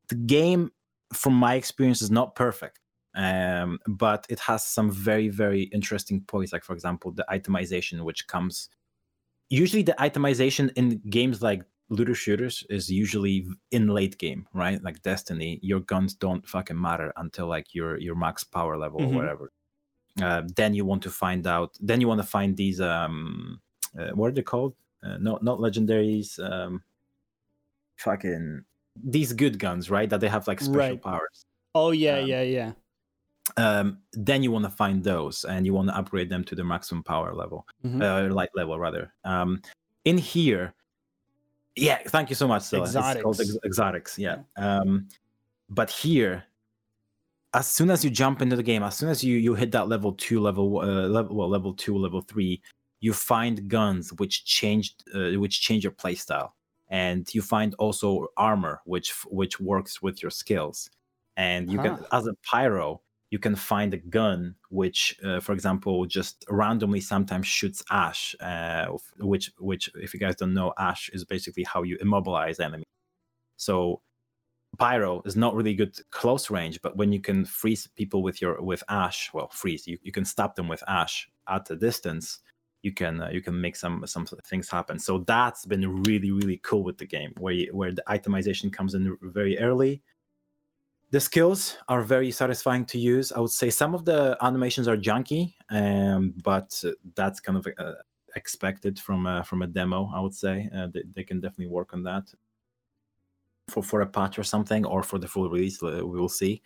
[0.09, 0.70] the game,
[1.12, 2.80] from my experience, is not perfect,
[3.14, 6.53] um, but it has some very very interesting points.
[6.53, 8.70] Like for example, the itemization, which comes
[9.51, 14.82] usually the itemization in games like looter shooters is usually in late game, right?
[14.82, 19.07] Like Destiny, your guns don't fucking matter until like your your max power level Mhm.
[19.09, 19.53] or whatever.
[20.20, 21.76] Uh, then you want to find out.
[21.80, 23.61] Then you want to find these um,
[23.99, 24.74] uh, what are they called?
[25.03, 26.38] Uh, no, not legendaries.
[26.42, 26.82] Um,
[27.99, 28.64] fucking
[28.97, 30.09] these good guns, right?
[30.09, 31.03] That they have like special Right.
[31.03, 31.44] powers.
[31.74, 32.72] Oh yeah, Um, yeah, yeah.
[33.57, 36.64] Um, then you want to find those, and you want to upgrade them to the
[36.64, 38.03] maximum power level Mhm.
[38.03, 39.12] uh, light level rather.
[39.24, 39.62] Um,
[40.05, 40.74] in here,
[41.76, 42.62] yeah, thank you so much.
[42.62, 42.84] Scylla.
[42.84, 44.18] It's called ex- exotics.
[44.18, 44.38] Yeah.
[44.57, 45.09] Um,
[45.68, 46.44] but here,
[47.55, 49.88] as soon as you jump into the game, as soon as you you hit that
[49.88, 52.61] level two, level uh, level well, level two, level three,
[53.01, 56.53] you find guns which changed uh, which change your playstyle,
[56.88, 60.90] and you find also armor which which works with your skills,
[61.36, 63.01] and you can as a pyro
[63.37, 68.87] you can find a gun which uh, for example just randomly sometimes shoots ash uh,
[69.18, 72.87] which which if you guys don't know ash is basically how you immobilize enemies.
[73.59, 74.01] So
[74.78, 78.55] pyro is not really good close range but when you can freeze people with your
[78.62, 82.41] with ash well freeze you, you can stop them with ash at a distance
[82.82, 84.99] you can uh, you can make some some things happen.
[84.99, 88.95] So that's been really really cool with the game where you, where the itemization comes
[88.95, 90.03] in very early
[91.11, 93.33] the skills are very satisfying to use.
[93.33, 97.67] I would say some of the animations are junky, um, but uh, that's kind of
[97.79, 97.93] uh,
[98.35, 100.11] expected from a, from a demo.
[100.15, 102.25] I would say uh, they, they can definitely work on that
[103.69, 105.83] for for a patch or something, or for the full release.
[105.83, 106.63] uh, We will see.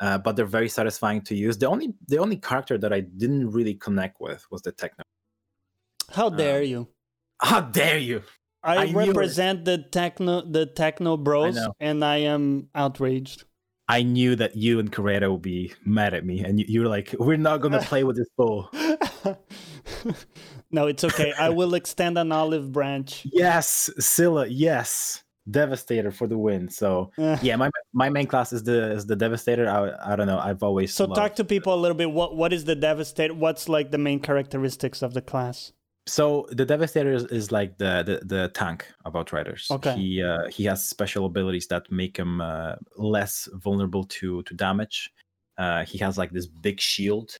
[0.00, 1.56] Uh, but they're very satisfying to use.
[1.58, 5.04] The only the only character that I didn't really connect with was the techno.
[6.10, 6.88] How dare um, you?
[7.40, 8.22] How dare you!
[8.62, 11.74] I, I represent the techno the techno bros know.
[11.80, 13.44] and I am outraged.
[13.88, 16.88] I knew that you and Carrera would be mad at me, and you, you were
[16.88, 18.70] like, "We're not gonna play with this bull."
[20.70, 21.32] no, it's okay.
[21.38, 23.26] I will extend an olive branch.
[23.32, 24.46] Yes, Scylla.
[24.46, 26.68] Yes, Devastator for the win.
[26.68, 29.68] So Uh, yeah, my my main class is the is the Devastator.
[29.68, 30.38] I I don't know.
[30.38, 32.10] I've always so loved- talk to people a little bit.
[32.10, 33.34] What what is the devastator?
[33.34, 35.72] What's like the main characteristics of the class?
[36.06, 39.68] So the Devastator is, is like the, the the tank of Outriders.
[39.70, 39.94] Okay.
[39.94, 45.12] He uh, he has special abilities that make him uh, less vulnerable to to damage.
[45.58, 47.36] Uh, he has like this big shield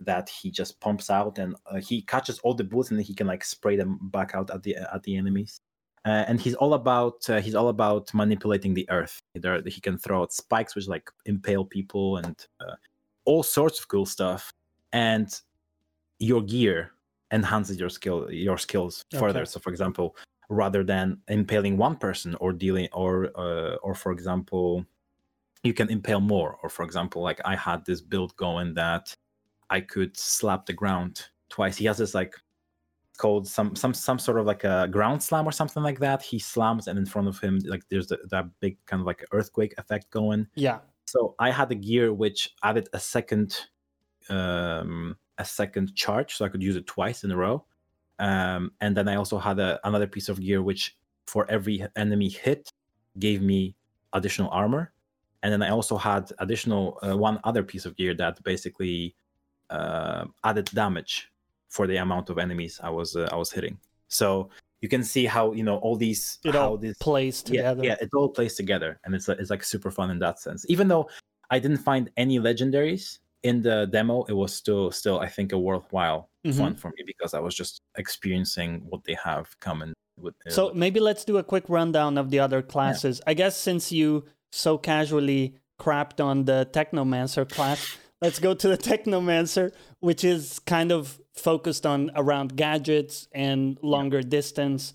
[0.00, 3.14] that he just pumps out, and uh, he catches all the bullets, and then he
[3.14, 5.60] can like spray them back out at the at the enemies.
[6.06, 9.20] Uh, and he's all about uh, he's all about manipulating the earth.
[9.34, 12.76] There, he can throw out spikes, which like impale people, and uh,
[13.26, 14.50] all sorts of cool stuff.
[14.92, 15.28] And
[16.18, 16.92] your gear
[17.32, 19.40] enhances your skill your skills further.
[19.40, 19.50] Okay.
[19.50, 20.16] So, for example,
[20.48, 24.84] rather than impaling one person or dealing or uh, or for example,
[25.62, 26.58] you can impale more.
[26.62, 29.14] Or for example, like I had this build going that
[29.70, 31.76] I could slap the ground twice.
[31.76, 32.34] He has this like
[33.16, 36.22] called some some some sort of like a ground slam or something like that.
[36.22, 39.24] He slams and in front of him like there's the, that big kind of like
[39.32, 40.46] earthquake effect going.
[40.54, 40.78] Yeah.
[41.06, 43.56] So I had a gear which added a second
[44.28, 47.64] um a second charge so I could use it twice in a row.
[48.18, 52.28] Um and then I also had a, another piece of gear which for every enemy
[52.28, 52.70] hit
[53.18, 53.74] gave me
[54.12, 54.92] additional armor.
[55.42, 59.14] And then I also had additional uh, one other piece of gear that basically
[59.70, 61.30] uh, added damage
[61.68, 63.78] for the amount of enemies I was uh, I was hitting.
[64.08, 67.62] So you can see how you know all these It how all this plays yeah,
[67.62, 67.84] together.
[67.84, 70.64] yeah, it all plays together, and it's it's like super fun in that sense.
[70.68, 71.08] Even though
[71.50, 75.58] I didn't find any legendaries in the demo, it was still still I think a
[75.58, 76.58] worthwhile Mm-hmm.
[76.58, 80.34] fun for me because I was just experiencing what they have coming with.
[80.46, 83.20] uh, So with- maybe let's do a quick rundown of the other classes.
[83.26, 87.80] I guess since you so casually crapped on the Technomancer class,
[88.22, 94.22] let's go to the Technomancer, which is kind of focused on around gadgets and longer
[94.22, 94.92] distance.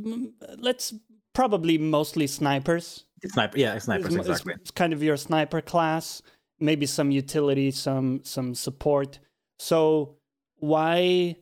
[0.00, 0.94] Mm, Let's
[1.34, 3.04] probably mostly snipers.
[3.26, 4.54] sniper, yeah, snipers It's- it's- exactly.
[4.62, 6.22] It's kind of your sniper class,
[6.60, 9.18] maybe some utility, some some support.
[9.58, 10.16] So
[10.58, 11.36] why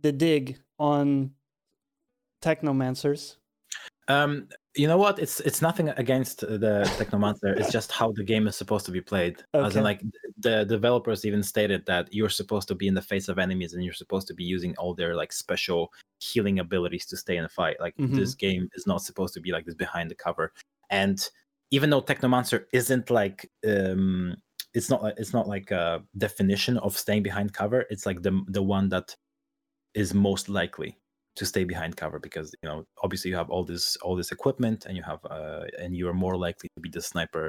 [0.00, 1.32] the dig on
[2.42, 3.36] Technomancers?
[4.08, 5.18] Um, you know what?
[5.18, 7.58] It's it's nothing against the Technomancer.
[7.58, 9.42] it's just how the game is supposed to be played.
[9.54, 9.78] As Okay.
[9.78, 10.02] in, like
[10.38, 13.82] the developers even stated that you're supposed to be in the face of enemies and
[13.82, 17.48] you're supposed to be using all their like special healing abilities to stay in a
[17.48, 17.80] fight.
[17.80, 18.14] Like Mhm.
[18.14, 20.52] this game is not supposed to be like this behind the cover.
[20.90, 21.28] and
[21.72, 24.36] even though technomancer isn't like um
[24.76, 28.32] it's not like it's not like a definition of staying behind cover it's like the
[28.56, 29.08] the one that
[29.94, 30.90] is most likely
[31.36, 34.86] to stay behind cover because you know obviously you have all this all this equipment
[34.86, 37.46] and you have uh and you are more likely to be the sniper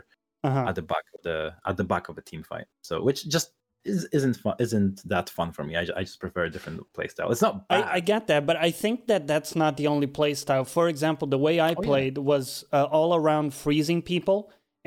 [0.48, 0.66] Uh-huh.
[0.70, 1.38] at the back of the
[1.70, 3.48] at the back of a team fight so which just
[3.94, 7.08] is, isn't fun isn't that fun for me i, I just prefer a different play
[7.14, 7.54] style it's not.
[7.70, 10.66] I, I get that, but I think that that's not the only play style.
[10.66, 11.90] For example, the way I Oh, yeah.
[11.90, 12.46] played was
[12.78, 14.38] uh, all around freezing people,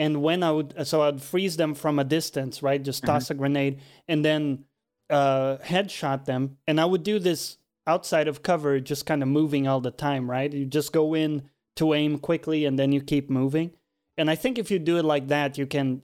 [0.01, 2.83] and when I would, so I'd freeze them from a distance, right?
[2.83, 3.13] Just Mm-hmm.
[3.13, 3.75] toss a grenade
[4.09, 4.65] and then
[5.11, 9.67] uh, headshot them, and I would do this outside of cover, just kind of moving
[9.69, 10.53] all the time, right?
[10.53, 13.69] You just go in to aim quickly, and then you keep moving.
[14.17, 16.03] And I think if you do it like that, you can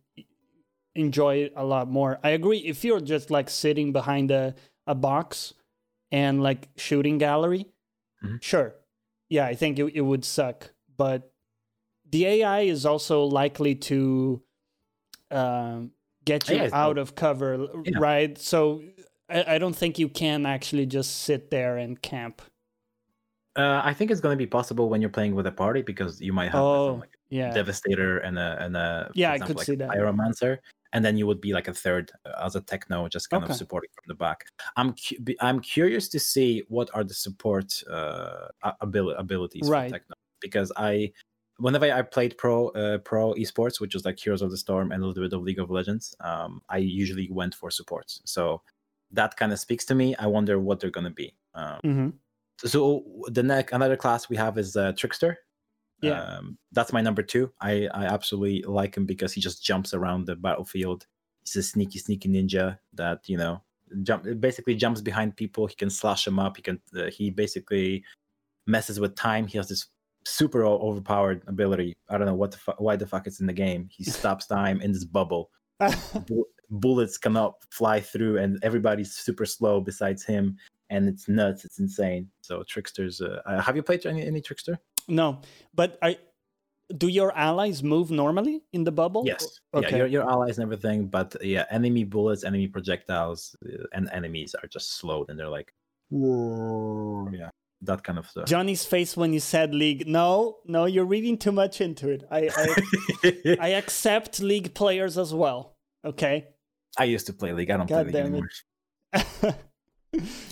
[0.94, 2.18] enjoy it a lot more.
[2.24, 2.58] I agree.
[2.58, 4.54] If you're just like sitting behind a,
[4.86, 5.52] a box
[6.10, 7.66] and like shooting gallery,
[8.24, 8.42] Mhm.
[8.42, 8.74] sure.
[9.28, 10.70] Yeah, I think it, it would suck.
[10.96, 11.30] But
[12.10, 14.42] the AI is also likely to
[15.30, 15.92] um,
[16.24, 17.98] get you out of cover, Yeah.
[17.98, 18.38] right?
[18.38, 18.82] So
[19.28, 22.42] I, I don't think you can actually just sit there and camp.
[23.56, 26.20] uh, i think it's going to be possible when you're playing with a party because
[26.20, 27.52] you might have Oh, like yeah.
[27.54, 29.88] devastator and a and a Yeah, I could like see that.
[29.90, 30.58] pyromancer
[30.92, 33.52] and then you would be like a third uh, as a techno just kind Okay.
[33.52, 34.38] of supporting from the back
[34.76, 38.48] i'm cu- i'm curious to see what are the support uh
[38.84, 39.88] abil- abilities Right.
[39.90, 40.14] for techno
[40.46, 41.10] because i
[41.58, 45.02] whenever i played pro uh, pro esports which was like heroes of the storm and
[45.02, 48.20] a little bit of league of legends um i usually went for supports.
[48.24, 48.62] So
[49.12, 50.16] that kind of speaks to me.
[50.16, 51.34] I wonder what they're going to be.
[51.54, 52.08] Um, hmm
[52.64, 55.38] so the next another class we have is uh, trickster.
[56.02, 56.20] Yeah.
[56.22, 57.52] um, that's my number two.
[57.60, 61.06] I i absolutely like him because he just jumps around the battlefield.
[61.44, 63.62] He's a sneaky sneaky ninja that you know
[64.02, 65.66] jump basically jumps behind people.
[65.66, 66.56] He can slash them up.
[66.56, 68.04] He can uh, he basically
[68.66, 69.46] messes with time.
[69.46, 69.86] He has this
[70.26, 71.96] super overpowered ability.
[72.10, 73.88] I don't know what the fu- why the fuck it's in the game.
[73.90, 75.50] He stops time in this bubble.
[76.26, 80.56] Bu- bullets cannot fly through and everybody's super slow besides him
[80.90, 81.64] and it's nuts.
[81.64, 82.28] It's insane.
[82.40, 84.78] So tricksters uh, uh, have you played any, any trickster?
[85.06, 85.40] No,
[85.74, 86.18] but I
[86.96, 89.22] do your allies move normally in the bubble?
[89.26, 89.60] yes.
[89.74, 89.90] Okay.
[89.90, 94.54] yeah your, your allies and everything but yeah enemy bullets enemy projectiles uh, and enemies
[94.54, 95.72] are just slowed and they're like
[96.10, 97.28] Whoa.
[97.32, 97.50] yeah
[97.82, 100.06] that kind of stuff Johnny's face when you said league.
[100.06, 102.24] No, no, you're reading too much into it.
[102.30, 105.76] I I, I accept league players as well.
[106.04, 106.48] Okay.
[106.98, 108.48] I used to play league i don't God play league anymore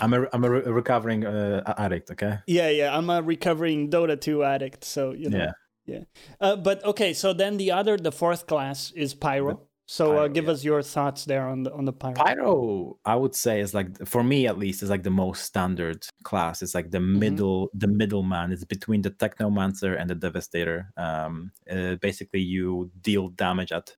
[0.00, 2.94] i'm a i'm a re- recovering uh, addict okay yeah, yeah.
[2.94, 5.38] I'm a recovering Dota 2 addict, so you know.
[5.38, 5.52] yeah
[5.86, 6.04] Yeah.
[6.40, 9.68] Uh, but okay, so then the other, the fourth class is Pyro.
[9.86, 10.52] So uh, give yeah.
[10.52, 12.14] us your thoughts there on the on the Pyro.
[12.14, 16.06] Pyro, I would say, is like for me at least, is like the most standard
[16.22, 16.62] class.
[16.62, 17.18] It's like the Mm-hmm.
[17.18, 18.52] middle, the middleman.
[18.52, 20.90] It's between the Technomancer and the Devastator.
[20.96, 23.94] Um, uh, basically, you deal damage at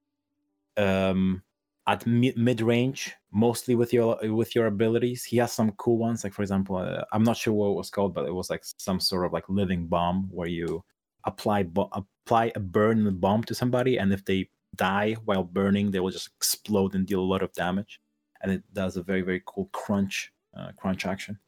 [0.77, 1.43] um
[1.87, 5.23] at mi- mid range, mostly with your with your abilities.
[5.25, 7.91] He has some cool ones, like for example, uh, I'm not sure what it was
[7.91, 10.85] called, but it was like some sort of like living bomb where you
[11.25, 16.01] apply bo- apply a burn bomb to somebody, and if they die while burning, they
[16.01, 18.01] will just explode and deal a lot of damage.
[18.43, 21.39] And it does a very very cool crunch uh, crunch action.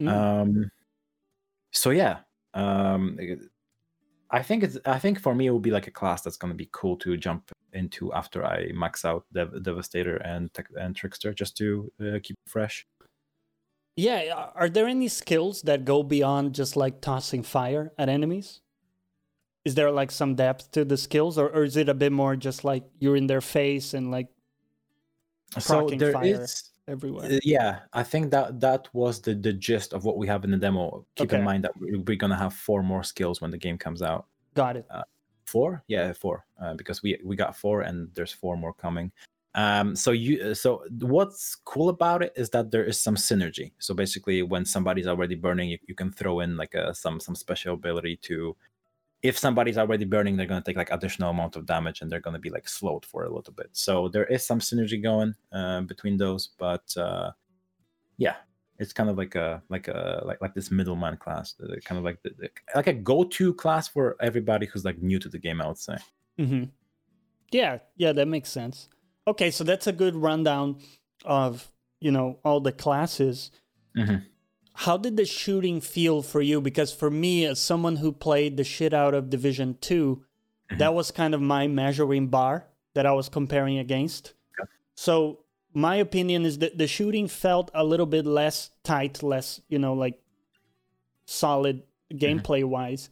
[0.00, 0.08] Mm.
[0.08, 0.70] Um,
[1.72, 2.18] so yeah,
[2.54, 3.18] um,
[4.30, 6.52] I think it's I think for me it will be like a class that's going
[6.52, 10.96] to be cool to jump into after I max out Dev- Devastator and Tech- and
[10.96, 12.86] Trickster just to uh, keep fresh.
[13.96, 18.60] Yeah, are there any skills that go beyond just like tossing fire at enemies?
[19.66, 22.36] Is there like some depth to the skills, or, or is it a bit more
[22.36, 24.28] just like you're in their face and like
[25.58, 26.42] So there fire.
[26.42, 27.26] is everywhere?
[27.26, 30.52] Uh, yeah, I think that that was the the gist of what we have in
[30.52, 31.04] the demo.
[31.16, 31.38] Keep Okay.
[31.38, 34.26] in mind that we- we're gonna have four more skills when the game comes out.
[34.54, 34.86] Got it.
[35.46, 39.10] Four, yeah, four, uh, because we we got four and there's four more coming.
[39.54, 43.72] Um, so you so what's cool about it is that there is some synergy.
[43.78, 47.34] So basically, when somebody's already burning, you, you can throw in like a some some
[47.34, 48.54] special ability to.
[49.26, 52.38] If somebody's already burning, they're gonna take like additional amount of damage and they're gonna
[52.38, 53.70] be like slowed for a little bit.
[53.72, 57.32] So there is some synergy going uh, between those, but uh,
[58.18, 58.36] yeah,
[58.78, 61.54] it's kind of like a like a like like this middleman class,
[61.84, 65.28] kind of like the, the, like a go-to class for everybody who's like new to
[65.28, 65.60] the game.
[65.60, 65.96] I would say.
[66.38, 66.64] Mm-hmm.
[67.50, 68.88] Yeah, yeah, that makes sense.
[69.26, 70.78] Okay, so that's a good rundown
[71.24, 71.70] of
[72.00, 73.50] you know all the classes.
[73.96, 74.24] Mhm.
[74.76, 76.60] How did the shooting feel for you?
[76.60, 80.22] Because for me, as someone who played the shit out of Division 2
[80.70, 80.78] Mhm.
[80.78, 84.34] that was kind of my measuring bar that I was comparing against.
[84.60, 84.68] Okay.
[84.94, 85.40] So
[85.72, 89.94] my opinion is that the shooting felt a little bit less tight, less you know
[89.94, 90.20] like
[91.26, 93.08] solid gameplay wise,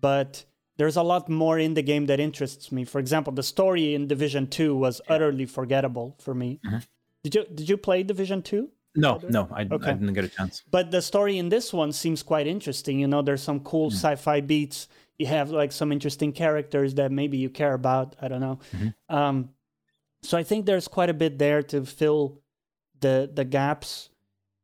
[0.00, 0.44] but
[0.76, 2.84] there's a lot more in the game that interests me.
[2.84, 6.60] For example, the story in Division Two was utterly forgettable for me.
[6.64, 6.86] Mhm.
[7.24, 8.70] Did you did you play Division Two?
[8.94, 9.90] No, no, I, Okay.
[9.90, 10.62] I didn't get a chance.
[10.70, 13.00] But the story in this one seems quite interesting.
[13.00, 13.94] You know, there's some cool Mm.
[13.94, 14.88] sci-fi beats.
[15.18, 18.16] You have like some interesting characters that maybe you care about.
[18.20, 18.58] I don't know.
[18.72, 18.94] Mhm.
[19.08, 19.50] Um,
[20.22, 22.42] so I think there's quite a bit there to fill
[23.00, 24.10] the the gaps,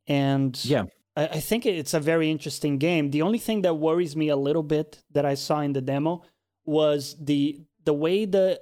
[0.07, 0.85] and Yeah.
[1.16, 3.11] I, I think it's a very interesting game.
[3.11, 6.22] The only thing that worries me a little bit that I saw in the demo
[6.66, 8.61] was the the way the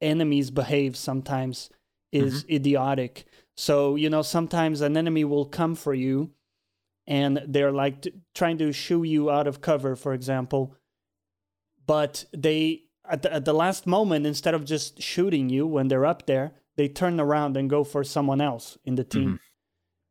[0.00, 1.70] enemies behave sometimes
[2.12, 3.24] is idiotic.
[3.56, 6.30] So, you know, sometimes an enemy will come for you
[7.06, 10.74] and they're like t- trying to shoo you out of cover, for example.
[11.86, 16.06] But they, at the, at the last moment, instead of just shooting you when they're
[16.06, 19.24] up there, they turn around and go for someone else in the team.
[19.28, 19.36] Mm-hmm.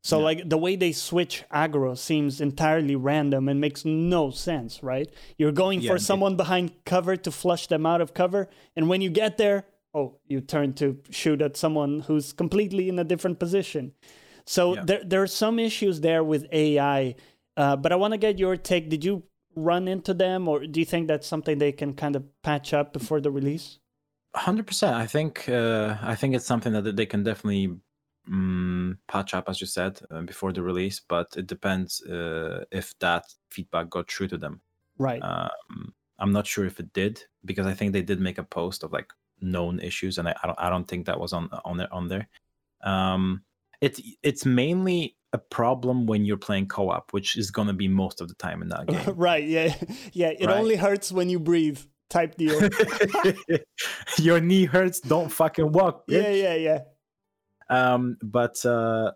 [0.03, 0.23] So, Yeah.
[0.25, 5.07] like, the way they switch aggro seems entirely random and makes no sense, right?
[5.37, 8.49] You're going Yeah, for it- someone behind cover to flush them out of cover.
[8.75, 12.99] And when you get there, oh, you turn to shoot at someone who's completely in
[12.99, 13.93] a different position.
[14.45, 14.83] So Yeah.
[14.85, 17.15] there there are some issues there with AI,
[17.57, 18.89] uh, but I want to get your take.
[18.89, 19.23] Did you
[19.55, 22.93] run into them, or do you think that's something they can kind of patch up
[22.93, 23.79] before the release?
[24.35, 24.95] Hundred percent.
[24.95, 27.77] I think uh, I think it's something that they can definitely
[28.27, 31.01] um, patch up, as you said, uh, before the release.
[31.01, 34.61] But it depends uh, if that feedback got through to them.
[34.97, 35.21] Right.
[35.21, 38.83] Um, I'm not sure if it did because I think they did make a post
[38.83, 39.11] of like
[39.41, 42.07] known issues, and I, I don't I don't think that was on on there on
[42.07, 42.27] there.
[42.83, 43.43] Um,
[43.81, 48.27] it's it's mainly a problem when you're playing co-op, which is gonna be most of
[48.27, 49.15] the time in that game.
[49.15, 49.43] right.
[49.47, 49.73] Yeah.
[50.13, 50.29] Yeah.
[50.37, 50.57] It Right.
[50.57, 51.79] only hurts when you breathe.
[52.09, 52.59] Type deal.
[54.17, 54.99] Your knee hurts.
[54.99, 56.05] Don't fucking walk.
[56.07, 56.21] bitch.
[56.23, 56.55] yeah.
[56.55, 56.55] Yeah.
[56.55, 56.79] Yeah.
[57.69, 59.11] um but uh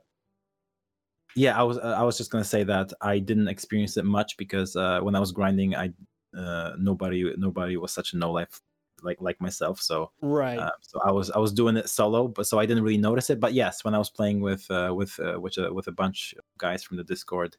[1.36, 4.78] yeah i was i was just gonna say that i didn't experience it much because
[4.78, 5.92] uh when i was grinding i
[6.38, 8.62] uh nobody nobody was such a no life
[9.06, 10.60] like like myself so Right.
[10.60, 13.30] uh, so i was i was doing it solo but so i didn't really notice
[13.30, 15.92] it but yes when i was playing with uh with uh, with a, with a
[15.92, 17.56] bunch of guys from the discord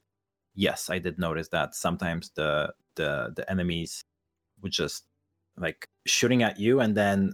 [0.55, 4.03] yes i did notice that sometimes the the the enemies
[4.63, 5.05] would just
[5.57, 7.33] like shooting at you and then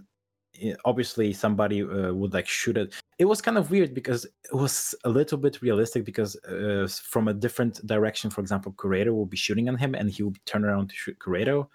[0.61, 4.53] eh, obviously somebody uh, would like shoot it it was kind of weird because it
[4.53, 9.25] was a little bit realistic because uh, from a different direction for example Corrado will
[9.25, 11.69] be shooting on him and he will turn around to shoot Corrado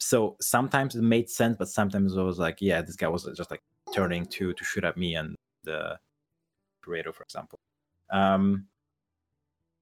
[0.00, 3.50] so sometimes it made sense but sometimes it was like yeah this guy was just
[3.50, 5.98] like turning to to shoot at me and the
[6.82, 7.60] Corrado for example.
[8.10, 8.66] Um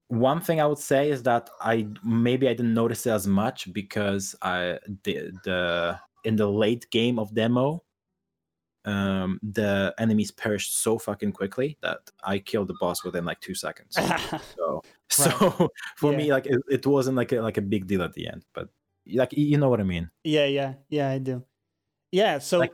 [0.09, 3.71] one thing I would say is that I maybe I didn't notice it as much
[3.71, 7.83] because I the the in the late game of demo,
[8.85, 13.55] um, the enemies perished so fucking quickly that I killed the boss within like two
[13.55, 13.97] seconds.
[14.57, 18.13] So so for me, like it, it wasn't like a, like a big deal at
[18.13, 18.69] the end, but
[19.13, 20.09] like you know what I mean.
[20.23, 20.45] yeah.
[20.45, 20.73] Yeah.
[20.89, 21.09] Yeah.
[21.09, 21.43] I do.
[22.11, 22.39] Yeah.
[22.39, 22.73] So, Like-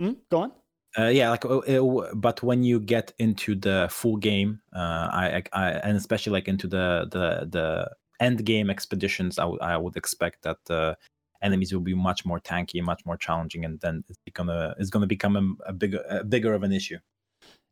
[0.00, 0.12] Hmm?
[0.30, 0.52] go on.
[0.98, 5.42] Uh, yeah, like uh, uh, but when you get into the full game, uh, I,
[5.52, 9.76] I, I and especially like into the the the end game expeditions, I, w- I
[9.76, 10.96] would expect that the
[11.42, 15.06] enemies will be much more tanky, much more challenging, and then it's gonna it's gonna
[15.08, 16.98] become a, a bigger a bigger of an issue.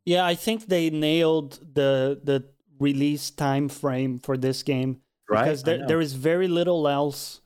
[0.04, 2.44] Yeah, I think they nailed the the
[2.80, 5.44] release time frame for this game Right?
[5.44, 7.40] because there, there is very little else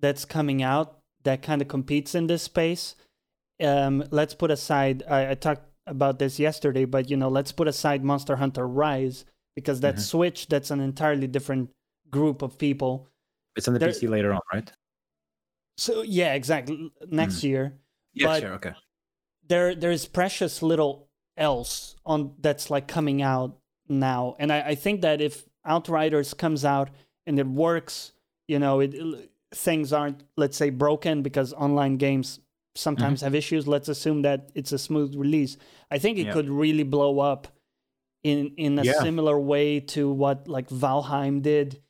[0.00, 2.94] that's coming out that kind of competes in this space.
[3.60, 5.02] Um, let's put aside.
[5.08, 9.24] I, I talked about this yesterday, but you know, let's put aside Monster Hunter Rise
[9.56, 10.00] because that Mhm.
[10.00, 11.70] Switch that's an entirely different
[12.10, 13.08] group of people.
[13.56, 14.70] it's on the there- PC later on, right?
[15.76, 16.92] So yeah, exactly.
[17.08, 17.78] Next year,
[18.14, 18.52] Yeah, But- sure.
[18.54, 18.72] Okay.
[19.46, 23.56] there there is precious little else on that's like coming out
[23.88, 26.90] now and i, I think that if outriders comes out
[27.26, 28.12] and it works
[28.48, 28.92] you know it,
[29.54, 32.40] things aren't let's say broken because online games
[32.74, 35.56] sometimes have issues let's assume that it's a smooth release.
[35.90, 36.32] I think it Yeah.
[36.32, 37.48] could really blow up
[38.22, 39.00] in in a Yeah.
[39.00, 41.80] similar way to what like valheim did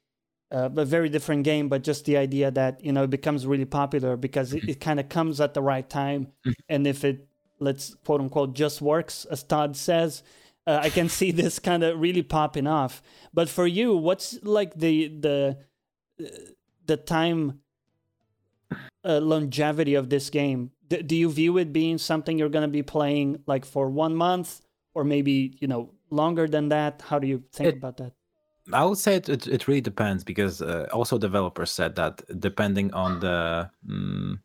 [0.51, 3.65] uh, a very different game but just the idea that you know it becomes really
[3.67, 6.29] popular because it, it kind of comes at the right time.
[6.69, 7.27] And if it
[7.59, 10.23] let's quote unquote just works as todd says
[10.67, 13.03] uh, i can see this kind of really popping off.
[13.35, 15.59] But for you what's like the the
[16.23, 16.27] uh,
[16.89, 17.61] the time
[19.05, 22.77] uh, longevity of this game D- do you view it being something you're going to
[22.81, 24.61] be playing like for one month
[24.95, 28.13] or maybe you know longer than that how do you think It- about that
[28.71, 32.93] I would say it, it, it really depends because uh, also developers said that depending
[32.93, 34.39] on the mm,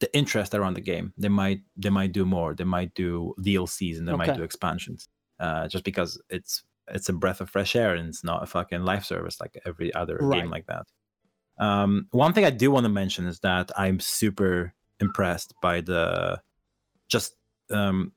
[0.00, 2.56] the interest around the game, they might they might do more.
[2.56, 5.08] They might do DLCs and they might do expansions.
[5.38, 8.82] Uh, just because it's it's a breath of fresh air and it's not a fucking
[8.82, 10.40] life service like every other Right.
[10.42, 10.84] game like that.
[11.58, 16.40] Um, one thing I do want to mention is that I'm super impressed by the
[17.08, 17.34] just
[17.70, 18.12] um,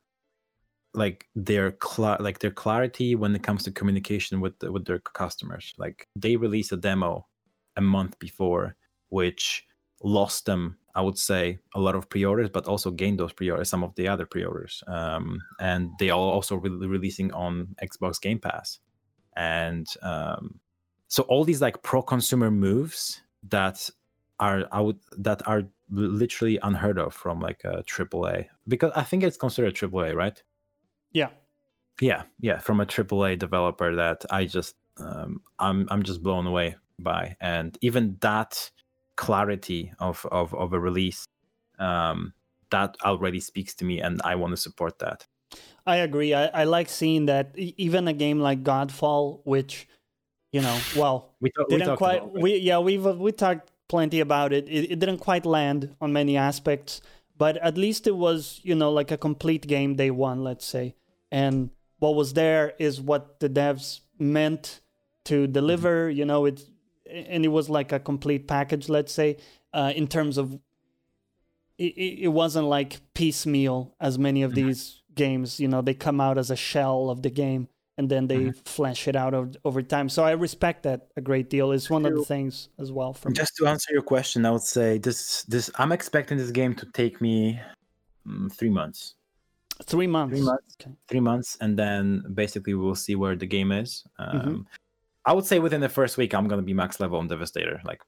[0.93, 5.73] like their cl- like their clarity when it comes to communication with with their customers.
[5.77, 7.27] Like they released a demo
[7.75, 8.75] a month before,
[9.09, 9.65] which
[10.03, 13.83] lost them, I would say, a lot of pre-orders, but also gained those pre-orders, some
[13.83, 14.83] of the other pre-orders.
[14.87, 18.79] Um, and they are also re- releasing on Xbox Game Pass,
[19.35, 20.59] and um,
[21.07, 23.89] so all these like pro-consumer moves that
[24.39, 29.23] are I would that are literally unheard of from like a AAA because I think
[29.23, 30.41] it's considered AAA, right?
[31.11, 31.29] Yeah.
[31.99, 36.75] Yeah, yeah, from a AAA developer that I just um, I'm I'm just blown away
[36.99, 38.71] by, and even that
[39.15, 41.25] clarity of of, of a release
[41.79, 42.33] um,
[42.69, 45.25] that already speaks to me, and I want to support that.
[45.87, 46.33] I agree.
[46.33, 49.87] I, I like seeing that even a game like Godfall, which
[50.51, 52.31] you know, well, we, talk, didn't we quite.
[52.31, 54.67] We yeah, we've we talked plenty about it.
[54.69, 54.91] it.
[54.91, 57.01] It didn't quite land on many aspects,
[57.37, 60.95] but at least it was you know like a complete game day one, let's say
[61.31, 61.69] and
[61.99, 64.81] what was there is what the devs meant
[65.25, 66.61] to deliver you know it
[67.09, 69.37] and it was like a complete package let's say
[69.73, 70.59] uh, in terms of
[71.77, 74.67] it, it wasn't like piecemeal as many of mm-hmm.
[74.67, 77.67] these games you know they come out as a shell of the game
[77.97, 78.59] and then they mm-hmm.
[78.65, 82.05] flesh it out over, over time so i respect that a great deal it's one
[82.05, 85.43] of the things as well for just to answer your question i would say this
[85.43, 87.59] this i'm expecting this game to take me
[88.27, 89.15] mm, three months
[89.85, 90.35] Three months.
[90.35, 90.77] Three months.
[90.81, 90.91] Okay.
[91.07, 94.03] Three months, and then basically we'll see where the game is.
[94.19, 94.37] Mm-hmm.
[94.37, 94.61] Um, mm-hmm.
[95.25, 98.01] I would say within the first week, I'm gonna be max level on Devastator, like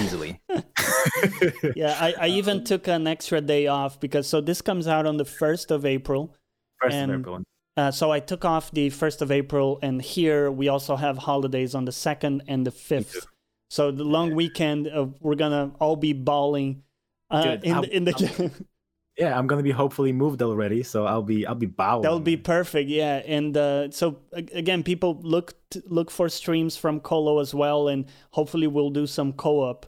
[0.00, 0.40] easily.
[1.76, 5.06] yeah, I, I even um, took an extra day off because so this comes out
[5.06, 6.34] on the first of April.
[6.80, 7.42] First and, of April.
[7.76, 11.74] Uh, so I took off the first of April, and here we also have holidays
[11.74, 13.26] on the second and the fifth.
[13.70, 16.82] So the long weekend, we're gonna all be balling
[17.30, 18.50] uh, Dude, in, the, in the
[19.18, 22.36] yeah i'm gonna be hopefully moved already so i'll be i'll be bowing that'll be
[22.36, 25.54] perfect yeah and uh, so again people look
[25.86, 29.86] look for streams from colo as well and hopefully we'll do some co-op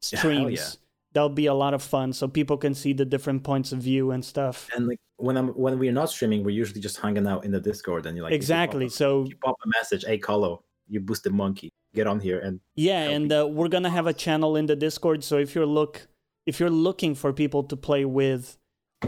[0.00, 0.78] streams.
[1.18, 4.12] That'll be a lot of fun so people can see the different points of view
[4.12, 7.44] and stuff and like when i'm when we're not streaming we're usually just hanging out
[7.44, 10.62] in the discord and you're like exactly you so you pop a message hey colo
[10.86, 14.54] you boosted monkey get on here and yeah and uh, we're gonna have a channel
[14.54, 16.06] in the discord so if you're look
[16.46, 18.56] if you're looking for people to play with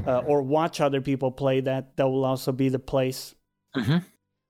[0.07, 3.35] uh, or watch other people play, that that will also be the place.
[3.77, 3.99] Mm-hmm.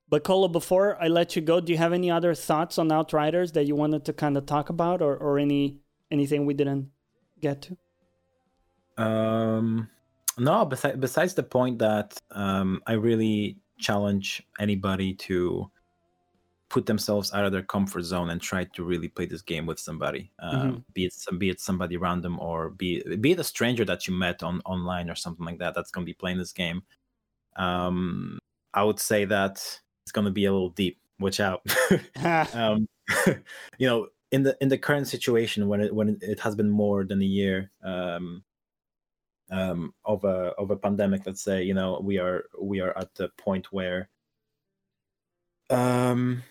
[0.09, 3.53] But Colo, before I let you go, do you have any other thoughts on Outriders
[3.53, 5.79] that you wanted to kind of talk about, or or any
[6.11, 6.91] anything we didn't
[7.41, 9.03] get to?
[9.03, 9.89] Um,
[10.39, 10.65] no.
[10.65, 15.71] Besides, besides the point that um, I really challenge anybody to
[16.69, 19.79] put themselves out of their comfort zone and try to really play this game with
[19.79, 20.79] somebody, um, mm-hmm.
[20.95, 24.15] be it some, be it somebody random or be be it a stranger that you
[24.15, 26.83] met on online or something like that that's going to be playing this game.
[27.57, 28.39] Um,
[28.73, 29.55] I would say that
[30.03, 30.99] it's going to be a little deep.
[31.19, 31.63] Watch out.
[32.55, 32.87] um,
[33.79, 37.05] you know, in the in the current situation when it when it has been more
[37.05, 38.45] than a year um,
[39.51, 43.15] um, of a of a pandemic, let's say, you know, we are we are at
[43.15, 44.09] the point where
[45.71, 46.43] um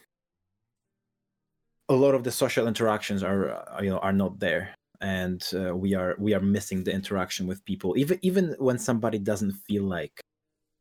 [1.90, 4.76] a lot of the social interactions are uh, you know are not there.
[5.02, 7.98] And uh, we are we are missing the interaction with people.
[7.98, 10.22] Even even when somebody doesn't feel like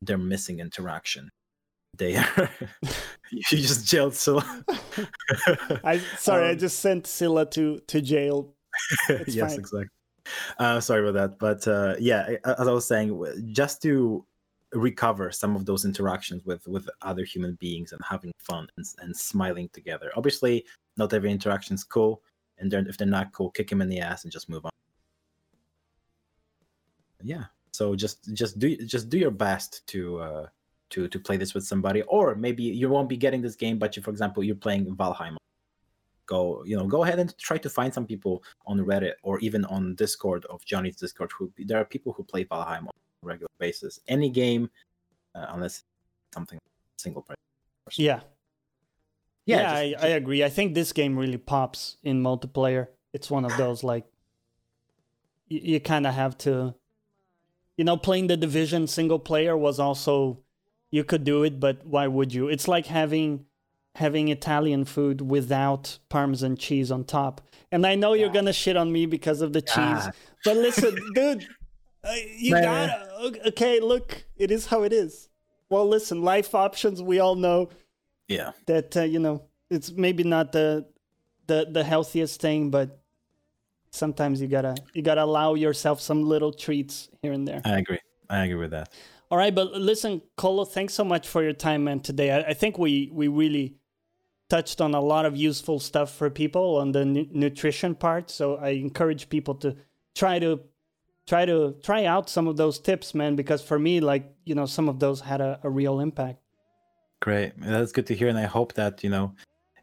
[0.02, 1.30] they're missing interaction
[1.98, 2.50] they are
[3.30, 4.64] you just jailed Scylla.
[5.84, 8.54] I sorry, um, I just sent Scylla to to jail.
[9.08, 9.58] It's yes, fine.
[9.60, 9.84] exactly.
[10.58, 14.24] Uh, sorry about that, but uh, yeah, as I was saying, just to
[14.72, 19.16] recover some of those interactions with with other human beings and having fun and, and
[19.16, 20.10] smiling together.
[20.16, 20.64] Obviously,
[20.96, 22.22] not every interaction is cool,
[22.58, 24.70] and they're, if they're not cool, kick him in the ass and just move on.
[27.22, 27.44] Yeah.
[27.72, 30.46] So just just do just do your best to uh,
[30.90, 33.96] to to play this with somebody, or maybe you won't be getting this game, but
[33.96, 35.36] you, for example, you're playing Valheim.
[36.26, 39.64] Go, you know, go ahead and try to find some people on Reddit or even
[39.64, 41.30] on Discord of Jonny's Discord.
[41.38, 42.90] Who there are people who play Valheim on
[43.22, 44.00] a regular basis.
[44.08, 44.68] Any game,
[45.34, 45.84] uh, unless
[46.34, 46.58] something
[46.98, 47.36] single player.
[47.96, 48.20] Yeah,
[49.46, 50.44] yeah, yeah just, I, I agree.
[50.44, 52.88] I think this game really pops in multiplayer.
[53.14, 54.04] It's one of those like
[55.48, 56.74] you, you kind of have to,
[57.78, 60.40] you know, playing the division single player was also
[60.90, 62.48] you could do it, but why would you?
[62.48, 63.44] It's like having
[63.94, 67.40] having Italian food without parmesan cheese on top.
[67.72, 68.24] And I know yeah.
[68.24, 70.00] you're gonna shit on me because of the yeah.
[70.02, 71.46] cheese, but listen, dude,
[72.04, 72.62] uh, you Man.
[72.62, 73.48] gotta.
[73.48, 75.28] Okay, look, it is how it is.
[75.70, 77.02] Well, listen, life options.
[77.02, 77.68] We all know
[78.28, 78.52] yeah.
[78.66, 80.86] That uh, you know, it's maybe not the
[81.46, 83.00] the the healthiest thing, but
[83.90, 87.62] sometimes you gotta you gotta allow yourself some little treats here and there.
[87.64, 87.98] I agree.
[88.30, 88.92] I agree with that.
[89.30, 92.00] All right, but listen, Colo, thanks so much for your time, man.
[92.00, 93.76] Today, I, I think we we really
[94.48, 98.30] touched on a lot of useful stuff for people on the nu- nutrition part.
[98.30, 99.76] So I encourage people to
[100.14, 100.60] try to
[101.26, 104.64] try to try out some of those tips, man, because for me, like you know,
[104.64, 106.38] some of those had a, a real impact.
[107.20, 109.34] Great, that's good to hear, and I hope that you know,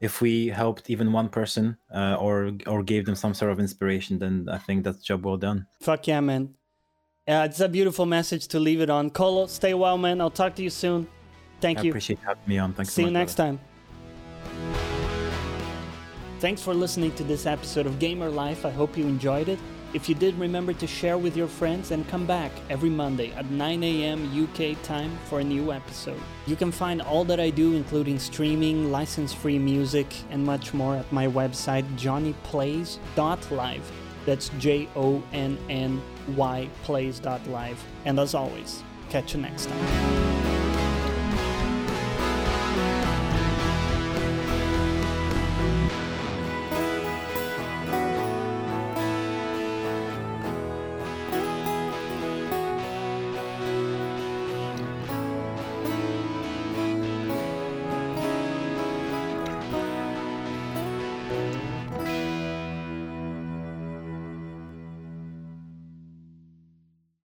[0.01, 4.17] if we helped even one person uh, or or gave them some sort of inspiration,
[4.17, 5.67] then I think that's job well done.
[5.81, 6.55] Fuck yeah, man.
[7.27, 9.09] Yeah, it's a beautiful message to leave it on.
[9.09, 10.21] Colo, stay well, man.
[10.21, 11.07] I'll talk to you soon.
[11.59, 11.89] Thank I you.
[11.89, 12.73] appreciate having me on.
[12.73, 12.93] Thanks.
[12.93, 13.59] See so you next time.
[16.39, 18.63] Thanks for listening to this episode of Gamer Life.
[18.63, 19.57] I hope you enjoyed it.
[19.95, 23.49] If you did, remember to share with your friends and come back every Monday at
[23.49, 24.43] 9 a.m.
[24.43, 26.21] UK time for a new episode.
[26.45, 30.95] You can find all that I do, including streaming, license free music, and much more
[30.97, 33.91] at my website, jonnyplays.live.
[34.25, 36.01] That's J O N N
[36.35, 37.83] Y plays.live.
[38.05, 40.44] And as always, catch you next time.